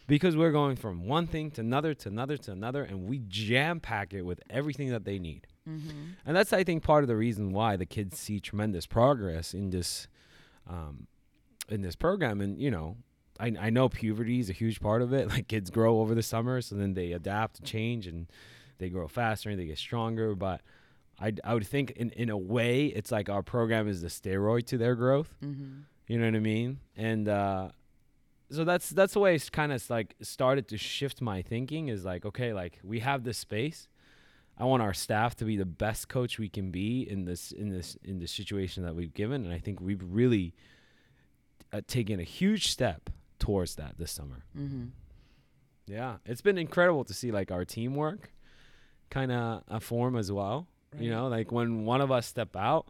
because 0.05 0.37
we're 0.37 0.51
going 0.51 0.75
from 0.75 1.05
one 1.07 1.25
thing 1.25 1.49
to 1.51 1.61
another 1.61 1.93
to 1.95 2.09
another 2.09 2.37
to 2.37 2.51
another 2.51 2.83
and 2.83 3.07
we 3.09 3.19
jam 3.27 3.79
pack 3.79 4.13
it 4.13 4.21
with 4.21 4.39
everything 4.49 4.89
that 4.91 5.03
they 5.03 5.17
need 5.17 5.47
mm-hmm. 5.67 5.89
and 6.25 6.35
that's 6.35 6.53
i 6.53 6.63
think 6.63 6.83
part 6.83 7.03
of 7.03 7.07
the 7.07 7.15
reason 7.15 7.51
why 7.51 7.75
the 7.75 7.85
kids 7.85 8.17
see 8.17 8.39
tremendous 8.39 8.85
progress 8.85 9.53
in 9.53 9.69
this 9.69 10.07
um, 10.69 11.07
in 11.69 11.81
this 11.81 11.95
program 11.95 12.41
and 12.41 12.59
you 12.59 12.71
know 12.71 12.97
I, 13.39 13.53
I 13.59 13.69
know 13.69 13.87
puberty 13.87 14.39
is 14.39 14.49
a 14.49 14.53
huge 14.53 14.79
part 14.79 15.01
of 15.01 15.13
it 15.13 15.27
like 15.33 15.47
kids 15.47 15.69
grow 15.69 15.99
over 15.99 16.15
the 16.15 16.23
summer 16.23 16.61
so 16.61 16.75
then 16.75 16.93
they 16.93 17.11
adapt 17.11 17.59
and 17.59 17.67
change 17.67 18.07
and 18.07 18.27
they 18.79 18.89
grow 18.89 19.07
faster 19.07 19.49
and 19.49 19.59
they 19.59 19.65
get 19.65 19.77
stronger 19.77 20.35
but 20.35 20.61
I, 21.19 21.33
I 21.43 21.53
would 21.55 21.65
think 21.65 21.91
in, 21.91 22.11
in 22.11 22.29
a 22.29 22.37
way 22.37 22.85
it's 22.85 23.11
like 23.11 23.27
our 23.29 23.41
program 23.41 23.87
is 23.87 24.01
the 24.01 24.07
steroid 24.07 24.65
to 24.67 24.77
their 24.77 24.95
growth 24.95 25.33
Mm-hmm. 25.43 25.79
you 26.07 26.17
know 26.19 26.25
what 26.25 26.35
I 26.35 26.39
mean? 26.39 26.79
And 26.95 27.27
uh, 27.27 27.69
so 28.51 28.63
that's 28.63 28.89
that's 28.89 29.13
the 29.13 29.19
way 29.19 29.35
it's 29.35 29.49
kind 29.49 29.71
of 29.73 29.89
like 29.89 30.15
started 30.21 30.67
to 30.69 30.77
shift 30.77 31.21
my 31.21 31.41
thinking. 31.41 31.89
Is 31.89 32.05
like, 32.05 32.25
okay, 32.25 32.53
like 32.53 32.79
we 32.83 32.99
have 32.99 33.23
this 33.23 33.37
space. 33.37 33.87
I 34.59 34.65
want 34.65 34.81
our 34.81 34.93
staff 34.93 35.35
to 35.37 35.45
be 35.45 35.55
the 35.55 35.65
best 35.65 36.09
coach 36.09 36.39
we 36.39 36.49
can 36.49 36.71
be 36.71 37.07
in 37.07 37.25
this 37.25 37.51
in 37.51 37.69
this 37.69 37.97
in 38.03 38.19
the 38.19 38.27
situation 38.27 38.83
that 38.83 38.95
we've 38.95 39.13
given, 39.13 39.45
and 39.45 39.53
I 39.53 39.59
think 39.59 39.79
we've 39.79 40.03
really 40.03 40.53
uh, 41.71 41.81
taken 41.87 42.19
a 42.19 42.23
huge 42.23 42.69
step 42.69 43.09
towards 43.39 43.75
that 43.75 43.97
this 43.97 44.11
summer. 44.11 44.45
Mm-hmm. 44.57 44.85
Yeah, 45.85 46.17
it's 46.25 46.41
been 46.41 46.57
incredible 46.57 47.03
to 47.05 47.13
see 47.13 47.31
like 47.31 47.51
our 47.51 47.65
teamwork 47.65 48.31
kind 49.09 49.31
of 49.31 49.63
uh, 49.67 49.79
form 49.79 50.15
as 50.15 50.31
well. 50.31 50.67
You 50.99 51.11
know, 51.11 51.27
like 51.27 51.51
when 51.51 51.85
one 51.85 52.01
of 52.01 52.11
us 52.11 52.25
step 52.25 52.55
out, 52.55 52.87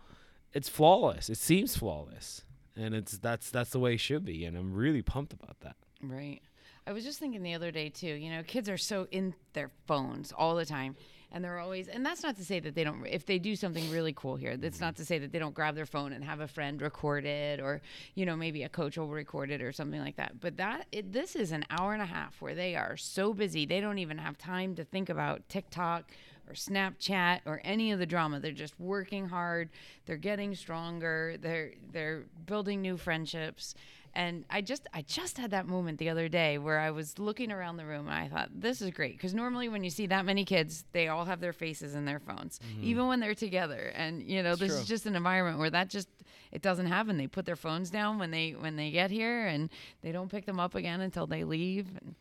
it's 0.53 0.69
flawless. 0.69 1.29
It 1.29 1.37
seems 1.37 1.75
flawless, 1.75 2.43
and 2.75 2.95
it's 2.95 3.17
that's 3.17 3.51
that's 3.51 3.71
the 3.71 3.79
way 3.79 3.95
it 3.95 3.99
should 3.99 4.23
be. 4.23 4.45
And 4.45 4.55
I'm 4.55 4.73
really 4.73 5.01
pumped 5.01 5.33
about 5.33 5.59
that. 5.61 5.75
Right. 6.01 6.41
I 6.85 6.93
was 6.93 7.03
just 7.03 7.19
thinking 7.19 7.43
the 7.43 7.53
other 7.53 7.71
day 7.71 7.89
too. 7.89 8.07
You 8.07 8.31
know, 8.31 8.43
kids 8.43 8.69
are 8.69 8.77
so 8.77 9.07
in 9.11 9.33
their 9.53 9.71
phones 9.87 10.31
all 10.31 10.55
the 10.55 10.65
time, 10.65 10.95
and 11.31 11.43
they're 11.43 11.59
always. 11.59 11.87
And 11.87 12.05
that's 12.05 12.23
not 12.23 12.37
to 12.37 12.45
say 12.45 12.59
that 12.59 12.75
they 12.75 12.83
don't. 12.83 13.05
If 13.05 13.25
they 13.25 13.39
do 13.39 13.55
something 13.55 13.89
really 13.91 14.13
cool 14.13 14.35
here, 14.35 14.57
that's 14.57 14.77
mm-hmm. 14.77 14.85
not 14.85 14.95
to 14.97 15.05
say 15.05 15.19
that 15.19 15.31
they 15.31 15.39
don't 15.39 15.53
grab 15.53 15.75
their 15.75 15.85
phone 15.85 16.13
and 16.13 16.23
have 16.23 16.39
a 16.39 16.47
friend 16.47 16.81
record 16.81 17.25
it, 17.25 17.59
or 17.59 17.81
you 18.15 18.25
know, 18.25 18.35
maybe 18.35 18.63
a 18.63 18.69
coach 18.69 18.97
will 18.97 19.07
record 19.07 19.51
it 19.51 19.61
or 19.61 19.71
something 19.71 19.99
like 19.99 20.15
that. 20.17 20.39
But 20.39 20.57
that 20.57 20.87
it, 20.91 21.11
this 21.11 21.35
is 21.35 21.51
an 21.51 21.65
hour 21.69 21.93
and 21.93 22.01
a 22.01 22.05
half 22.05 22.41
where 22.41 22.55
they 22.55 22.75
are 22.75 22.97
so 22.97 23.33
busy 23.33 23.65
they 23.65 23.81
don't 23.81 23.99
even 23.99 24.17
have 24.17 24.37
time 24.37 24.75
to 24.75 24.83
think 24.83 25.09
about 25.09 25.47
TikTok 25.49 26.11
or 26.47 26.53
Snapchat 26.53 27.41
or 27.45 27.61
any 27.63 27.91
of 27.91 27.99
the 27.99 28.05
drama. 28.05 28.39
They're 28.39 28.51
just 28.51 28.79
working 28.79 29.27
hard. 29.27 29.69
They're 30.05 30.17
getting 30.17 30.55
stronger. 30.55 31.35
They're 31.39 31.71
they're 31.91 32.23
building 32.45 32.81
new 32.81 32.97
friendships. 32.97 33.75
And 34.15 34.45
I 34.49 34.61
just 34.61 34.87
I 34.93 35.01
just 35.01 35.37
had 35.37 35.51
that 35.51 35.67
moment 35.67 35.99
the 35.99 36.09
other 36.09 36.27
day 36.27 36.57
where 36.57 36.79
I 36.79 36.91
was 36.91 37.19
looking 37.19 37.51
around 37.51 37.77
the 37.77 37.85
room 37.85 38.07
and 38.07 38.15
I 38.15 38.27
thought 38.27 38.49
this 38.53 38.81
is 38.81 38.91
great 38.91 39.13
because 39.13 39.33
normally 39.33 39.69
when 39.69 39.83
you 39.83 39.89
see 39.89 40.07
that 40.07 40.25
many 40.25 40.45
kids, 40.45 40.85
they 40.91 41.07
all 41.07 41.25
have 41.25 41.39
their 41.39 41.53
faces 41.53 41.95
in 41.95 42.05
their 42.05 42.19
phones, 42.19 42.59
mm-hmm. 42.59 42.83
even 42.83 43.07
when 43.07 43.19
they're 43.19 43.35
together. 43.35 43.91
And 43.95 44.23
you 44.23 44.43
know, 44.43 44.55
this 44.55 44.71
true. 44.71 44.79
is 44.81 44.87
just 44.87 45.05
an 45.05 45.15
environment 45.15 45.59
where 45.59 45.69
that 45.69 45.89
just 45.89 46.09
it 46.51 46.61
doesn't 46.61 46.87
happen. 46.87 47.17
They 47.17 47.27
put 47.27 47.45
their 47.45 47.55
phones 47.55 47.89
down 47.89 48.19
when 48.19 48.31
they 48.31 48.51
when 48.51 48.75
they 48.75 48.91
get 48.91 49.11
here 49.11 49.47
and 49.47 49.69
they 50.01 50.11
don't 50.11 50.29
pick 50.29 50.45
them 50.45 50.59
up 50.59 50.75
again 50.75 51.01
until 51.01 51.27
they 51.27 51.43
leave. 51.43 51.87
And 52.01 52.15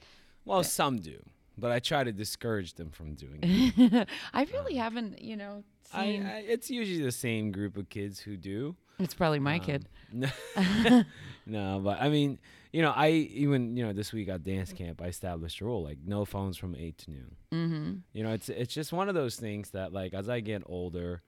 Well, 0.45 0.63
some 0.63 0.99
do, 0.99 1.23
but 1.57 1.73
I 1.73 1.79
try 1.79 2.05
to 2.05 2.13
discourage 2.13 2.75
them 2.75 2.91
from 2.91 3.15
doing 3.15 3.41
it. 3.43 4.09
I 4.35 4.45
really 4.45 4.79
um, 4.79 4.83
haven't, 4.83 5.23
you 5.23 5.37
know, 5.37 5.65
I. 5.93 6.01
I, 6.01 6.45
it's 6.47 6.71
usually 6.71 7.03
the 7.03 7.13
same 7.13 7.53
group 7.53 7.77
of 7.77 7.89
kids 7.89 8.21
who 8.21 8.37
do. 8.37 8.77
It's 8.99 9.15
probably 9.15 9.41
my 9.41 9.59
kid. 9.59 9.89
No, 11.47 11.81
but 11.83 12.01
I 12.01 12.09
mean, 12.09 12.39
you 12.73 12.83
know, 12.83 12.91
I 12.91 13.11
even 13.11 13.77
you 13.77 13.87
know 13.87 13.93
this 13.93 14.13
week 14.13 14.29
at 14.29 14.43
dance 14.43 14.73
camp, 14.73 15.01
I 15.01 15.07
established 15.07 15.61
a 15.61 15.65
rule 15.65 15.83
like 15.85 15.99
no 16.05 16.25
phones 16.25 16.57
from 16.57 16.75
eight 16.75 16.99
to 16.99 17.11
noon. 17.11 17.37
Mm-hmm. 17.53 17.93
You 18.13 18.25
know, 18.25 18.33
it's 18.33 18.49
it's 18.49 18.75
just 18.75 18.93
one 18.93 19.09
of 19.09 19.15
those 19.15 19.37
things 19.37 19.71
that 19.71 19.93
like 19.93 20.13
as 20.13 20.29
I 20.29 20.41
get 20.41 20.63
older, 20.67 21.23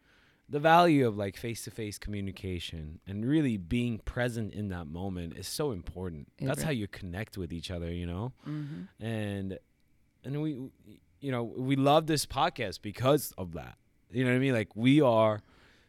the 0.49 0.59
value 0.59 1.07
of 1.07 1.17
like 1.17 1.37
face 1.37 1.65
to 1.65 1.71
face 1.71 1.99
communication 1.99 2.99
and 3.07 3.25
really 3.25 3.57
being 3.57 3.99
present 3.99 4.53
in 4.53 4.71
that 4.71 4.89
moment 4.89 5.37
is 5.37 5.47
so 5.47 5.71
important. 5.71 6.29
It 6.39 6.47
That's 6.47 6.63
how 6.63 6.71
you 6.71 6.89
connect 6.89 7.39
with 7.39 7.53
each 7.53 7.71
other, 7.71 7.93
you 7.93 8.07
know? 8.07 8.33
Mm-hmm. 8.47 9.05
And 9.05 9.59
and 10.25 10.43
we 10.43 10.59
you 11.21 11.33
know, 11.33 11.45
we 11.45 11.77
love 11.77 12.07
this 12.07 12.27
podcast 12.27 12.83
because 12.83 13.33
of 13.39 13.53
that. 13.53 13.77
You 14.11 14.25
know 14.25 14.31
what 14.31 14.37
I 14.37 14.41
mean? 14.41 14.55
Like 14.55 14.75
we 14.75 15.01
are 15.01 15.43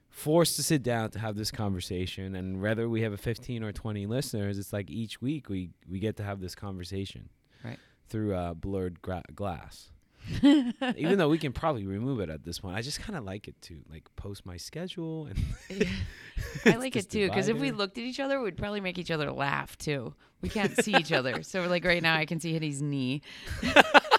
forced 0.10 0.56
to 0.58 0.64
sit 0.64 0.84
down 0.84 1.12
to 1.12 1.20
have 1.20 1.36
this 1.36 1.52
conversation 1.52 2.36
and 2.36 2.62
whether 2.62 2.90
we 2.90 3.02
have 3.02 3.14
a 3.14 3.18
15 3.18 3.64
or 3.64 3.72
20 3.72 4.06
listeners, 4.06 4.58
it's 4.58 4.74
like 4.74 4.90
each 4.90 5.22
week 5.22 5.50
we 5.50 5.70
we 5.90 6.00
get 6.00 6.18
to 6.18 6.24
have 6.24 6.40
this 6.42 6.56
conversation. 6.56 7.30
Right. 7.64 7.80
Through 8.10 8.36
uh, 8.36 8.54
blurred 8.54 9.02
gra- 9.02 9.24
glass. 9.36 9.92
Even 10.44 11.18
though 11.18 11.30
we 11.30 11.38
can 11.38 11.54
probably 11.54 11.86
remove 11.86 12.20
it 12.20 12.30
at 12.30 12.44
this 12.44 12.60
point, 12.60 12.76
I 12.76 12.82
just 12.82 13.00
kind 13.00 13.18
of 13.18 13.24
like 13.24 13.48
it 13.48 13.60
to 13.64 13.80
like 13.90 14.04
post 14.16 14.46
my 14.46 14.58
schedule 14.58 15.28
and 15.28 15.40
I 16.66 16.76
like 16.76 16.96
it 16.96 17.10
too 17.10 17.28
because 17.28 17.48
if 17.48 17.58
we 17.58 17.72
looked 17.72 17.98
at 17.98 18.04
each 18.04 18.20
other, 18.20 18.40
we'd 18.42 18.58
probably 18.58 18.82
make 18.82 18.98
each 18.98 19.12
other 19.12 19.32
laugh 19.32 19.78
too. 19.78 20.14
We 20.42 20.50
can't 20.50 20.76
see 20.84 20.96
each 20.96 21.12
other, 21.12 21.44
so 21.44 21.68
like 21.68 21.84
right 21.84 22.02
now, 22.02 22.16
I 22.16 22.26
can 22.26 22.40
see 22.40 22.54
Hitty's 22.54 22.82
knee, 22.82 23.22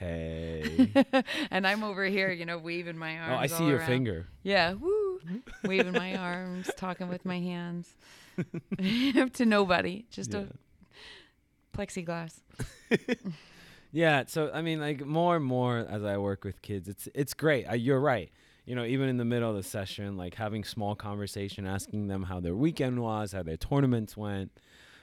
hey. 0.00 0.90
and 1.52 1.66
I'm 1.66 1.84
over 1.84 2.04
here, 2.04 2.30
you 2.32 2.44
know, 2.46 2.58
waving 2.58 2.98
my 2.98 3.16
arms. 3.18 3.32
oh, 3.36 3.36
I 3.36 3.46
see 3.46 3.66
your 3.66 3.76
around. 3.78 3.86
finger. 3.86 4.26
Yeah, 4.42 4.72
woo, 4.80 5.20
waving 5.64 5.92
my 5.92 6.16
arms, 6.16 6.70
talking 6.76 7.08
with 7.08 7.24
my 7.24 7.38
hands 7.38 7.94
to 9.34 9.46
nobody, 9.46 10.06
just 10.10 10.32
Yeah. 10.32 10.44
a 11.74 11.76
plexiglass. 11.78 12.40
Yeah, 13.92 14.24
so 14.28 14.50
I 14.54 14.62
mean, 14.62 14.78
like 14.80 15.04
more 15.04 15.36
and 15.36 15.44
more 15.44 15.78
as 15.78 16.04
I 16.04 16.16
work 16.16 16.44
with 16.44 16.62
kids, 16.62 16.88
it's 16.88 17.08
it's 17.14 17.34
great. 17.34 17.64
Uh, 17.66 17.74
you're 17.74 18.00
right. 18.00 18.30
You 18.64 18.76
know, 18.76 18.84
even 18.84 19.08
in 19.08 19.16
the 19.16 19.24
middle 19.24 19.50
of 19.50 19.56
the 19.56 19.64
session, 19.64 20.16
like 20.16 20.34
having 20.36 20.62
small 20.62 20.94
conversation, 20.94 21.66
asking 21.66 22.06
them 22.06 22.22
how 22.24 22.38
their 22.38 22.54
weekend 22.54 23.00
was, 23.02 23.32
how 23.32 23.42
their 23.42 23.56
tournaments 23.56 24.16
went, 24.16 24.52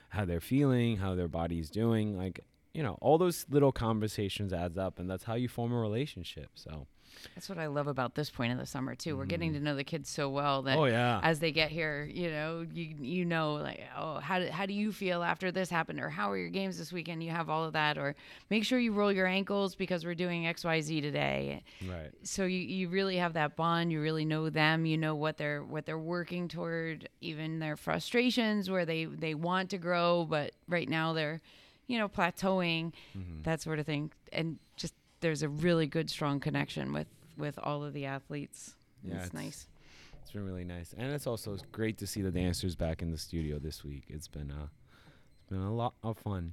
how 0.10 0.24
they're 0.24 0.40
feeling, 0.40 0.98
how 0.98 1.16
their 1.16 1.28
body's 1.28 1.70
doing. 1.70 2.18
Like, 2.18 2.46
you 2.78 2.84
know, 2.84 2.96
all 3.02 3.18
those 3.18 3.44
little 3.50 3.72
conversations 3.72 4.54
adds 4.54 4.78
up, 4.78 5.00
and 5.00 5.10
that's 5.10 5.24
how 5.24 5.34
you 5.34 5.48
form 5.48 5.74
a 5.74 5.80
relationship. 5.80 6.52
So, 6.54 6.86
That's 7.34 7.50
what 7.50 7.58
I 7.58 7.66
love 7.66 7.88
about 7.88 8.14
this 8.14 8.30
point 8.30 8.52
of 8.54 8.60
the 8.60 8.68
summer 8.68 8.94
too. 8.94 9.18
We're 9.18 9.26
getting 9.26 9.54
to 9.54 9.60
know 9.60 9.74
the 9.76 9.84
kids 9.84 10.08
so 10.12 10.30
well 10.30 10.62
that 10.62 10.74
Mm-hmm. 10.78 10.82
oh 10.82 10.86
yeah, 10.86 11.20
as 11.24 11.40
they 11.40 11.52
get 11.52 11.72
here, 11.72 12.08
you 12.14 12.30
know, 12.30 12.64
you 12.72 12.96
you 13.02 13.26
know, 13.26 13.56
like, 13.56 13.82
oh, 13.98 14.20
how 14.20 14.38
do, 14.38 14.46
how 14.52 14.68
do 14.68 14.74
you 14.76 14.92
feel 14.92 15.24
after 15.24 15.52
this 15.52 15.72
happened, 15.72 16.00
or 16.00 16.10
how 16.10 16.30
are 16.30 16.38
your 16.38 16.50
games 16.50 16.78
this 16.78 16.94
weekend? 16.94 17.24
You 17.24 17.32
have 17.32 17.50
all 17.50 17.64
of 17.64 17.74
that, 17.74 17.98
or 17.98 18.16
make 18.52 18.64
sure 18.64 18.78
you 18.78 18.92
roll 18.94 19.12
your 19.12 19.26
ankles 19.26 19.74
because 19.74 20.06
we're 20.06 20.14
doing 20.14 20.46
X 20.46 20.64
Y 20.64 20.80
Z 20.82 21.02
today. 21.02 21.64
right. 21.90 22.12
So 22.22 22.46
you, 22.46 22.60
you 22.60 22.90
really 22.90 23.18
have 23.18 23.34
that 23.34 23.56
bond. 23.56 23.92
You 23.92 24.02
really 24.04 24.26
know 24.26 24.52
them. 24.52 24.86
You 24.86 25.00
know 25.00 25.16
what 25.16 25.38
they're 25.38 25.64
what 25.64 25.88
they're 25.88 25.98
working 25.98 26.48
toward, 26.48 27.10
even 27.22 27.58
their 27.58 27.76
frustrations 27.76 28.70
where 28.70 28.86
they 28.86 29.06
they 29.06 29.34
want 29.34 29.72
to 29.72 29.80
grow, 29.80 30.26
but 30.30 30.52
right 30.68 30.88
now 30.88 31.14
they're, 31.14 31.42
you 31.88 31.98
know, 31.98 32.08
plateauing, 32.10 32.94
Mm-hmm. 33.18 33.42
that 33.44 33.62
sort 33.62 33.80
of 33.80 33.86
thing, 33.86 34.12
and 34.32 34.60
just 34.76 34.94
there's 35.22 35.42
a 35.44 35.50
really 35.50 35.88
good 35.88 36.10
strong 36.10 36.40
connection 36.40 36.94
with 36.94 37.08
with 37.38 37.58
all 37.62 37.84
of 37.84 37.94
the 37.94 38.06
athletes. 38.06 38.76
Yeah, 39.04 39.16
it's, 39.16 39.28
it's- 39.28 39.34
nice. 39.44 39.68
It's 40.22 40.32
been 40.34 40.46
really 40.46 40.66
nice, 40.66 40.94
and 40.98 41.12
it's 41.14 41.26
also 41.26 41.58
great 41.72 41.98
to 42.00 42.08
see 42.08 42.22
the 42.22 42.32
dancers 42.32 42.76
back 42.76 43.02
in 43.02 43.12
the 43.12 43.18
studio 43.18 43.60
this 43.60 43.86
week. 43.86 44.04
It's 44.10 44.28
been 44.28 44.52
uh, 44.52 44.68
it's 45.38 45.46
been 45.50 45.62
a 45.62 45.74
lot 45.74 45.94
of 46.04 46.18
fun. 46.18 46.52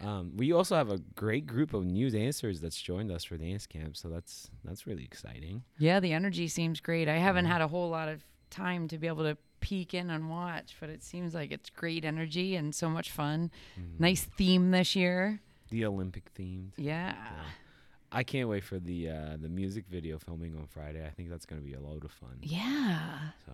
Um, 0.00 0.32
we 0.34 0.52
also 0.52 0.74
have 0.76 0.90
a 0.90 0.98
great 1.14 1.46
group 1.46 1.74
of 1.74 1.84
new 1.84 2.08
dancers 2.10 2.60
that's 2.60 2.80
joined 2.80 3.12
us 3.12 3.22
for 3.22 3.36
dance 3.36 3.66
camp, 3.66 3.96
so 3.98 4.08
that's 4.08 4.50
that's 4.64 4.86
really 4.86 5.04
exciting. 5.04 5.62
Yeah, 5.78 6.00
the 6.00 6.12
energy 6.14 6.48
seems 6.48 6.80
great. 6.80 7.06
I 7.06 7.18
haven't 7.18 7.44
Mhm. 7.44 7.48
had 7.50 7.60
a 7.60 7.68
whole 7.68 7.90
lot 7.90 8.08
of 8.08 8.24
time 8.48 8.88
to 8.88 8.96
be 8.98 9.06
able 9.08 9.24
to 9.24 9.36
peek 9.62 9.94
in 9.94 10.10
and 10.10 10.28
watch, 10.28 10.76
but 10.80 10.90
it 10.90 11.02
seems 11.02 11.34
like 11.34 11.50
it's 11.50 11.70
great 11.70 12.04
energy 12.04 12.54
and 12.56 12.74
so 12.74 12.90
much 12.90 13.10
fun. 13.10 13.50
Mhm. 13.78 13.98
Nice 14.00 14.24
theme 14.24 14.70
this 14.72 14.94
year. 14.94 15.40
the 15.70 15.86
Olympic 15.86 16.34
themed. 16.34 16.72
Yeah. 16.76 17.16
I 18.14 18.24
can't 18.24 18.46
wait 18.50 18.62
for 18.62 18.78
the 18.78 19.08
uh, 19.08 19.36
the 19.40 19.48
music 19.48 19.86
video 19.88 20.18
filming 20.18 20.54
on 20.54 20.66
Friday. 20.66 21.02
I 21.06 21.08
think 21.08 21.30
that's 21.30 21.46
gonna 21.46 21.62
be 21.62 21.72
a 21.72 21.80
load 21.80 22.04
of 22.04 22.10
fun. 22.10 22.36
Yeah. 22.42 23.30
So 23.46 23.52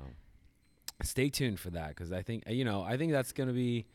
stay 1.04 1.28
tuned 1.30 1.60
for 1.60 1.70
that 1.70 1.90
because 1.90 2.10
I 2.10 2.22
think 2.22 2.42
you 2.48 2.64
know 2.64 2.82
I 2.82 2.96
think 2.96 3.12
that's 3.12 3.30
gonna 3.32 3.52
be 3.52 3.86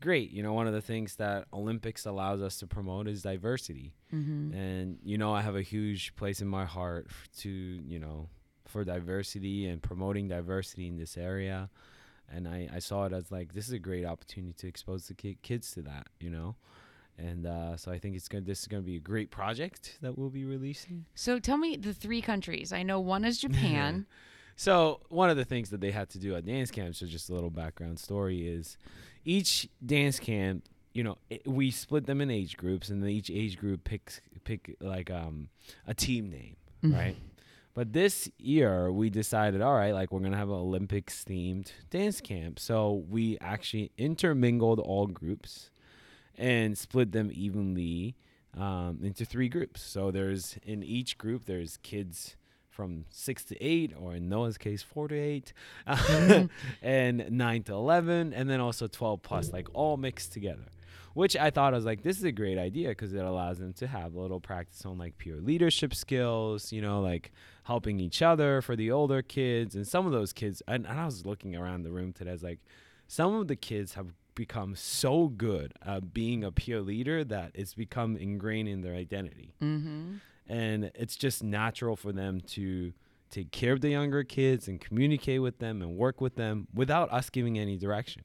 great. 0.00 0.30
You 0.32 0.42
know, 0.42 0.52
one 0.52 0.66
of 0.66 0.74
the 0.74 0.82
things 0.82 1.16
that 1.16 1.46
Olympics 1.50 2.04
allows 2.04 2.42
us 2.42 2.58
to 2.58 2.66
promote 2.66 3.08
is 3.08 3.22
diversity. 3.22 3.94
Mm-hmm. 4.12 4.54
and 4.54 4.98
you 5.02 5.18
know 5.18 5.32
i 5.34 5.40
have 5.42 5.56
a 5.56 5.62
huge 5.62 6.14
place 6.14 6.40
in 6.40 6.46
my 6.46 6.64
heart 6.64 7.08
to 7.38 7.50
you 7.50 7.98
know 7.98 8.28
for 8.68 8.84
diversity 8.84 9.66
and 9.66 9.82
promoting 9.82 10.28
diversity 10.28 10.86
in 10.88 10.96
this 10.96 11.16
area 11.16 11.68
and 12.32 12.48
i, 12.48 12.68
I 12.74 12.78
saw 12.80 13.04
it 13.04 13.12
as 13.12 13.30
like 13.30 13.54
this 13.54 13.66
is 13.66 13.72
a 13.72 13.78
great 13.78 14.04
opportunity 14.04 14.52
to 14.54 14.66
expose 14.68 15.08
the 15.08 15.14
ki- 15.14 15.38
kids 15.42 15.72
to 15.72 15.82
that 15.82 16.08
you 16.20 16.30
know 16.30 16.56
and 17.18 17.46
uh, 17.46 17.76
so 17.76 17.90
i 17.92 17.98
think 17.98 18.16
it's 18.16 18.28
gonna 18.28 18.44
this 18.44 18.60
is 18.60 18.66
gonna 18.66 18.82
be 18.82 18.96
a 18.96 19.00
great 19.00 19.30
project 19.30 19.98
that 20.02 20.18
we'll 20.18 20.30
be 20.30 20.44
releasing 20.44 21.04
So 21.14 21.38
tell 21.38 21.56
me 21.58 21.76
the 21.76 21.94
three 21.94 22.20
countries. 22.20 22.72
I 22.72 22.82
know 22.82 23.00
one 23.00 23.24
is 23.24 23.38
Japan. 23.38 24.06
So 24.58 25.00
one 25.10 25.28
of 25.28 25.36
the 25.36 25.44
things 25.44 25.68
that 25.68 25.82
they 25.82 25.90
had 25.90 26.08
to 26.10 26.18
do 26.18 26.34
at 26.34 26.46
dance 26.46 26.70
camp, 26.70 26.94
so 26.94 27.04
just 27.04 27.28
a 27.28 27.34
little 27.34 27.50
background 27.50 27.98
story, 27.98 28.48
is 28.48 28.78
each 29.22 29.68
dance 29.84 30.18
camp, 30.18 30.64
you 30.94 31.04
know, 31.04 31.18
it, 31.28 31.46
we 31.46 31.70
split 31.70 32.06
them 32.06 32.22
in 32.22 32.30
age 32.30 32.56
groups, 32.56 32.88
and 32.88 33.02
then 33.02 33.10
each 33.10 33.28
age 33.30 33.58
group 33.58 33.84
picks 33.84 34.22
pick 34.44 34.74
like 34.80 35.10
um 35.10 35.50
a 35.86 35.92
team 35.92 36.30
name, 36.30 36.56
right? 36.82 37.16
But 37.76 37.92
this 37.92 38.30
year 38.38 38.90
we 38.90 39.10
decided, 39.10 39.60
all 39.60 39.74
right, 39.74 39.92
like 39.92 40.10
we're 40.10 40.20
gonna 40.20 40.38
have 40.38 40.48
an 40.48 40.54
Olympics 40.54 41.22
themed 41.22 41.72
dance 41.90 42.22
camp. 42.22 42.58
So 42.58 43.04
we 43.06 43.36
actually 43.38 43.92
intermingled 43.98 44.80
all 44.80 45.06
groups 45.06 45.68
and 46.38 46.76
split 46.76 47.12
them 47.12 47.30
evenly 47.34 48.16
um, 48.56 49.00
into 49.02 49.26
three 49.26 49.50
groups. 49.50 49.82
So 49.82 50.10
there's 50.10 50.56
in 50.62 50.82
each 50.82 51.18
group 51.18 51.44
there's 51.44 51.76
kids 51.76 52.36
from 52.70 53.04
six 53.10 53.44
to 53.44 53.62
eight, 53.62 53.92
or 53.94 54.14
in 54.14 54.30
Noah's 54.30 54.56
case, 54.56 54.82
four 54.82 55.06
to 55.08 55.14
eight, 55.14 55.52
and 56.82 57.30
nine 57.30 57.62
to 57.64 57.74
eleven, 57.74 58.32
and 58.32 58.48
then 58.48 58.60
also 58.60 58.86
twelve 58.86 59.20
plus, 59.20 59.52
like 59.52 59.68
all 59.74 59.98
mixed 59.98 60.32
together. 60.32 60.64
Which 61.16 61.34
I 61.36 61.48
thought 61.50 61.72
I 61.72 61.76
was 61.76 61.86
like, 61.86 62.02
this 62.02 62.18
is 62.18 62.24
a 62.24 62.30
great 62.32 62.58
idea 62.58 62.90
because 62.90 63.12
it 63.14 63.24
allows 63.24 63.58
them 63.58 63.72
to 63.74 63.86
have 63.86 64.14
a 64.14 64.20
little 64.20 64.38
practice 64.40 64.84
on 64.84 64.98
like 64.98 65.16
pure 65.16 65.40
leadership 65.40 65.94
skills, 65.94 66.72
you 66.72 66.82
know, 66.82 67.00
like 67.00 67.32
helping 67.64 68.00
each 68.00 68.20
other 68.20 68.60
for 68.60 68.76
the 68.76 68.90
older 68.90 69.22
kids. 69.22 69.74
And 69.74 69.86
some 69.88 70.04
of 70.04 70.12
those 70.12 70.32
kids, 70.34 70.62
and, 70.68 70.86
and 70.86 71.00
I 71.00 71.06
was 71.06 71.24
looking 71.24 71.56
around 71.56 71.84
the 71.84 71.90
room 71.90 72.12
today, 72.12 72.30
I 72.30 72.32
was 72.34 72.42
like, 72.42 72.60
some 73.08 73.34
of 73.34 73.48
the 73.48 73.56
kids 73.56 73.94
have 73.94 74.08
become 74.34 74.76
so 74.76 75.28
good 75.28 75.72
at 75.80 76.12
being 76.12 76.44
a 76.44 76.52
peer 76.52 76.82
leader 76.82 77.24
that 77.24 77.50
it's 77.54 77.72
become 77.72 78.16
ingrained 78.18 78.68
in 78.68 78.82
their 78.82 78.94
identity 78.94 79.54
Mm-hmm. 79.62 80.16
and 80.46 80.90
it's 80.94 81.16
just 81.16 81.42
natural 81.42 81.96
for 81.96 82.12
them 82.12 82.42
to 82.42 82.92
take 83.30 83.50
care 83.50 83.72
of 83.72 83.80
the 83.80 83.88
younger 83.88 84.22
kids 84.24 84.68
and 84.68 84.78
communicate 84.78 85.40
with 85.40 85.58
them 85.58 85.80
and 85.80 85.96
work 85.96 86.20
with 86.20 86.36
them 86.36 86.68
without 86.74 87.10
us 87.10 87.30
giving 87.30 87.58
any 87.58 87.78
direction 87.78 88.24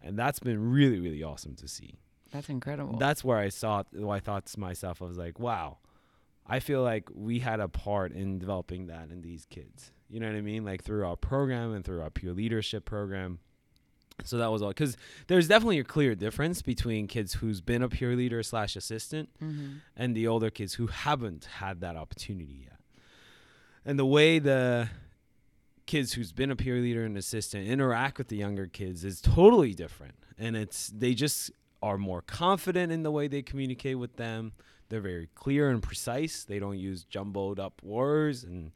and 0.00 0.16
that's 0.16 0.38
been 0.38 0.70
really 0.70 1.00
really 1.00 1.22
awesome 1.24 1.56
to 1.56 1.66
see 1.66 1.94
That's 2.34 2.50
incredible. 2.50 2.98
that's 2.98 3.24
where 3.24 3.38
i 3.38 3.48
saw 3.48 3.84
i 4.10 4.18
thought 4.18 4.44
to 4.46 4.60
myself 4.60 5.00
i 5.00 5.06
was 5.06 5.16
like 5.16 5.38
wow 5.38 5.78
i 6.46 6.60
feel 6.60 6.82
like 6.82 7.08
we 7.14 7.38
had 7.38 7.60
a 7.60 7.68
part 7.68 8.12
in 8.12 8.38
developing 8.38 8.88
that 8.88 9.10
in 9.10 9.22
these 9.22 9.46
kids 9.48 9.92
you 10.10 10.20
know 10.20 10.26
what 10.26 10.36
i 10.36 10.42
mean 10.42 10.64
like 10.64 10.82
through 10.82 11.06
our 11.06 11.16
program 11.16 11.72
and 11.72 11.84
through 11.84 12.02
our 12.02 12.10
peer 12.10 12.32
leadership 12.32 12.84
program 12.84 13.38
so 14.22 14.38
that 14.38 14.50
was 14.50 14.62
all 14.62 14.68
because 14.68 14.96
there's 15.26 15.48
definitely 15.48 15.80
a 15.80 15.84
clear 15.84 16.14
difference 16.14 16.62
between 16.62 17.08
kids 17.08 17.34
who's 17.34 17.60
been 17.60 17.82
a 17.82 17.88
peer 17.88 18.14
leader 18.14 18.42
slash 18.42 18.76
assistant 18.76 19.28
mm-hmm. 19.42 19.78
and 19.96 20.14
the 20.16 20.28
older 20.28 20.50
kids 20.50 20.74
who 20.74 20.86
haven't 20.86 21.46
had 21.56 21.80
that 21.80 21.96
opportunity 21.96 22.60
yet. 22.64 22.78
And 23.84 23.98
the 23.98 24.06
way 24.06 24.38
the 24.38 24.88
kids 25.86 26.12
who's 26.12 26.32
been 26.32 26.50
a 26.50 26.56
peer 26.56 26.80
leader 26.80 27.04
and 27.04 27.18
assistant 27.18 27.66
interact 27.66 28.18
with 28.18 28.28
the 28.28 28.36
younger 28.36 28.66
kids 28.66 29.04
is 29.04 29.20
totally 29.20 29.74
different. 29.74 30.14
And 30.38 30.56
it's 30.56 30.88
they 30.88 31.14
just 31.14 31.50
are 31.84 31.98
more 31.98 32.22
confident 32.22 32.90
in 32.90 33.02
the 33.02 33.10
way 33.10 33.28
they 33.28 33.42
communicate 33.42 33.98
with 33.98 34.16
them. 34.16 34.52
They're 34.88 35.00
very 35.02 35.28
clear 35.34 35.70
and 35.70 35.82
precise. 35.82 36.44
They 36.44 36.58
don't 36.58 36.78
use 36.78 37.04
jumbled 37.04 37.60
up 37.60 37.82
words 37.82 38.42
and 38.44 38.72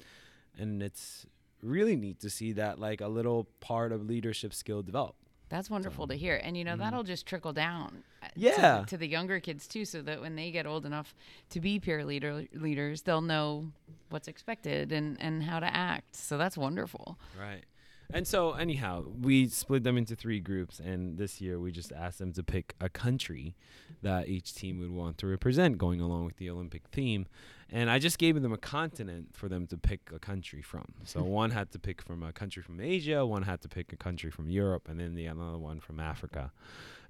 and 0.59 0.83
it's 0.83 1.25
really 1.63 1.97
neat 1.97 2.21
to 2.21 2.29
see 2.31 2.53
that 2.53 2.79
like 2.79 3.01
a 3.01 3.09
little 3.09 3.45
part 3.61 3.93
of 3.93 4.05
leadership 4.07 4.53
skill 4.53 4.83
develop. 4.83 5.15
That's 5.49 5.71
wonderful 5.71 6.07
to 6.09 6.15
hear. 6.15 6.37
And 6.45 6.57
you 6.59 6.65
know, 6.65 6.75
Mhm. 6.75 6.79
that'll 6.81 7.03
just 7.15 7.25
trickle 7.27 7.55
down 7.55 8.03
uh, 8.23 8.29
to 8.29 8.35
the- 8.35 8.41
Yeah. 8.41 8.85
to, 8.87 8.97
the 8.99 9.07
younger 9.07 9.41
kids 9.41 9.67
too, 9.67 9.85
so 9.87 10.03
that 10.03 10.21
when 10.21 10.37
they 10.37 10.51
get 10.51 10.67
old 10.67 10.85
enough 10.85 11.15
to 11.51 11.61
be 11.61 11.81
peer 11.81 12.05
leader 12.05 12.45
leaders, 12.53 13.03
they'll 13.03 13.23
know 13.23 13.73
what's 14.11 14.29
expected 14.29 14.93
and, 14.93 15.17
and 15.23 15.43
how 15.45 15.59
to 15.61 15.75
act. 15.75 16.17
So 16.17 16.37
that's 16.37 16.59
wonderful. 16.59 17.19
Right. 17.39 17.65
And 18.11 18.27
so, 18.27 18.53
anyhow, 18.53 19.05
we 19.21 19.49
split 19.49 19.85
them 19.85 19.99
into 19.99 20.17
three 20.17 20.41
groups, 20.41 20.81
and 20.81 21.19
this 21.19 21.43
year 21.43 21.61
we 21.61 21.71
just 21.71 21.93
asked 21.93 22.19
them 22.19 22.33
to 22.33 22.43
pick 22.43 22.75
a 22.81 22.89
country 22.89 23.55
that 24.01 24.29
each 24.29 24.55
team 24.55 24.81
would 24.81 24.91
want 24.91 25.19
to 25.19 25.27
represent, 25.27 25.77
going 25.77 26.01
along 26.01 26.25
with 26.25 26.39
the 26.39 26.49
Olympic 26.49 26.85
theme. 26.91 27.27
And 27.71 27.91
I 27.91 27.99
just 27.99 28.17
gave 28.17 28.41
them 28.41 28.51
a 28.51 28.57
continent 28.57 29.35
for 29.35 29.51
them 29.51 29.67
to 29.67 29.77
pick 29.77 30.11
a 30.15 30.19
country 30.19 30.63
from. 30.63 30.95
So 31.05 31.23
one 31.23 31.51
had 31.51 31.71
to 31.73 31.79
pick 31.79 32.01
from 32.01 32.23
a 32.23 32.33
country 32.33 32.63
from 32.63 32.81
Asia, 32.81 33.27
one 33.27 33.43
had 33.43 33.61
to 33.61 33.69
pick 33.69 33.93
a 33.93 33.97
country 33.97 34.31
from 34.31 34.49
Europe, 34.49 34.89
and 34.89 34.99
then 34.99 35.15
the 35.15 35.29
other 35.29 35.59
one 35.59 35.79
from 35.79 36.01
Africa. 36.01 36.51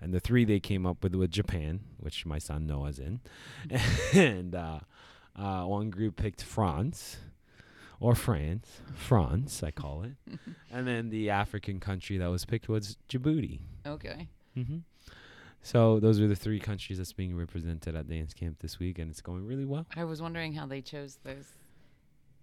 And 0.00 0.12
the 0.12 0.20
three 0.20 0.44
they 0.44 0.58
came 0.58 0.84
up 0.84 1.04
with 1.04 1.14
was 1.14 1.28
Japan, 1.28 1.78
which 1.98 2.26
my 2.26 2.38
son 2.38 2.66
Noah's 2.66 2.98
in, 2.98 3.20
and 4.12 4.52
uh, 4.52 4.80
uh, 5.37 5.62
one 5.62 5.90
group 5.90 6.16
picked 6.16 6.42
France 6.42 7.18
or 8.00 8.14
France, 8.14 8.80
France, 8.94 9.62
I 9.62 9.70
call 9.70 10.02
it. 10.02 10.12
and 10.72 10.87
then 10.87 11.11
the 11.11 11.30
African 11.30 11.80
country 11.80 12.18
that 12.18 12.30
was 12.30 12.44
picked 12.44 12.68
was 12.68 12.96
Djibouti. 13.08 13.61
Okay. 13.87 14.28
Mm-hmm. 14.56 14.78
So 15.62 15.98
those 16.00 16.20
are 16.20 16.28
the 16.28 16.37
three 16.37 16.61
countries 16.61 16.98
that's 16.98 17.12
being 17.12 17.37
represented 17.37 17.96
at 17.96 18.08
dance 18.08 18.32
camp 18.32 18.58
this 18.61 18.78
week, 18.78 18.98
and 18.98 19.11
it's 19.11 19.20
going 19.20 19.44
really 19.44 19.64
well. 19.64 19.87
I 19.96 20.04
was 20.04 20.22
wondering 20.22 20.54
how 20.54 20.66
they 20.66 20.80
chose 20.80 21.18
those. 21.24 21.46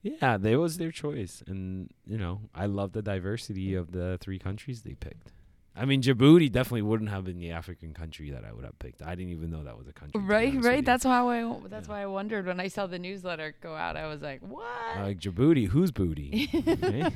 Yeah, 0.04 0.38
that 0.38 0.60
was 0.60 0.78
their 0.78 0.92
choice, 0.92 1.42
and 1.48 1.90
you 2.06 2.18
know, 2.18 2.42
I 2.54 2.68
love 2.68 2.92
the 2.92 3.02
diversity 3.02 3.74
of 3.74 3.92
the 3.92 4.20
three 4.22 4.38
countries 4.38 4.84
they 4.84 4.94
picked. 4.94 5.32
I 5.78 5.84
mean, 5.86 6.02
Djibouti 6.02 6.50
definitely 6.52 6.84
wouldn't 6.84 7.10
have 7.10 7.26
been 7.26 7.38
the 7.40 7.52
African 7.52 7.94
country 7.94 8.32
that 8.32 8.46
I 8.46 8.54
would 8.54 8.64
have 8.64 8.80
picked. 8.80 9.02
I 9.02 9.14
didn't 9.16 9.32
even 9.34 9.50
know 9.52 9.64
that 9.64 9.78
was 9.78 9.88
a 9.88 9.94
country. 9.94 10.22
Right, 10.22 10.56
right. 10.64 10.86
That's 10.86 11.04
how 11.04 11.30
I. 11.30 11.44
That's 11.68 11.88
Yeah. 11.88 11.94
why 11.96 12.02
I 12.04 12.06
wondered 12.06 12.46
when 12.46 12.60
I 12.62 12.70
saw 12.70 12.88
the 12.88 12.98
newsletter 13.00 13.54
go 13.62 13.76
out. 13.76 13.98
I 13.98 14.08
was 14.08 14.22
like, 14.22 14.40
"What?" 14.42 14.64
like 14.98 15.20
Djibouti. 15.20 15.68
Whose 15.68 15.92
booty? 15.92 16.50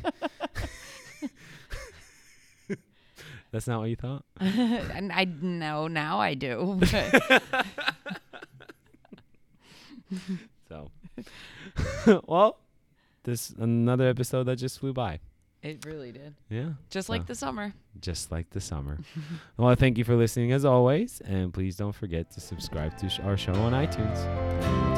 That's 3.51 3.65
not 3.67 3.79
what 3.79 3.89
you 3.89 3.95
thought. 3.95 4.23
and 4.39 5.11
I 5.11 5.23
know 5.25 5.87
now 5.87 6.19
I 6.19 6.33
do. 6.35 6.79
So, 10.67 10.91
well, 12.27 12.59
this 13.23 13.49
another 13.57 14.07
episode 14.07 14.43
that 14.45 14.57
just 14.57 14.79
flew 14.79 14.93
by. 14.93 15.19
It 15.61 15.85
really 15.85 16.11
did. 16.11 16.35
Yeah, 16.49 16.69
Just 16.89 17.09
like 17.09 17.25
the 17.25 17.35
summer. 17.35 17.73
just 18.01 18.31
like 18.31 18.49
the 18.51 18.61
summer. 18.61 18.97
well, 19.57 19.75
thank 19.75 19.97
you 19.97 20.03
for 20.03 20.15
listening 20.15 20.51
as 20.51 20.65
always, 20.65 21.21
and 21.21 21.53
please 21.53 21.75
don't 21.75 21.93
forget 21.95 22.31
to 22.31 22.39
subscribe 22.39 22.97
to 22.99 23.09
sh- 23.09 23.19
our 23.21 23.37
show 23.37 23.53
on 23.53 23.73
iTunes. 23.73 24.88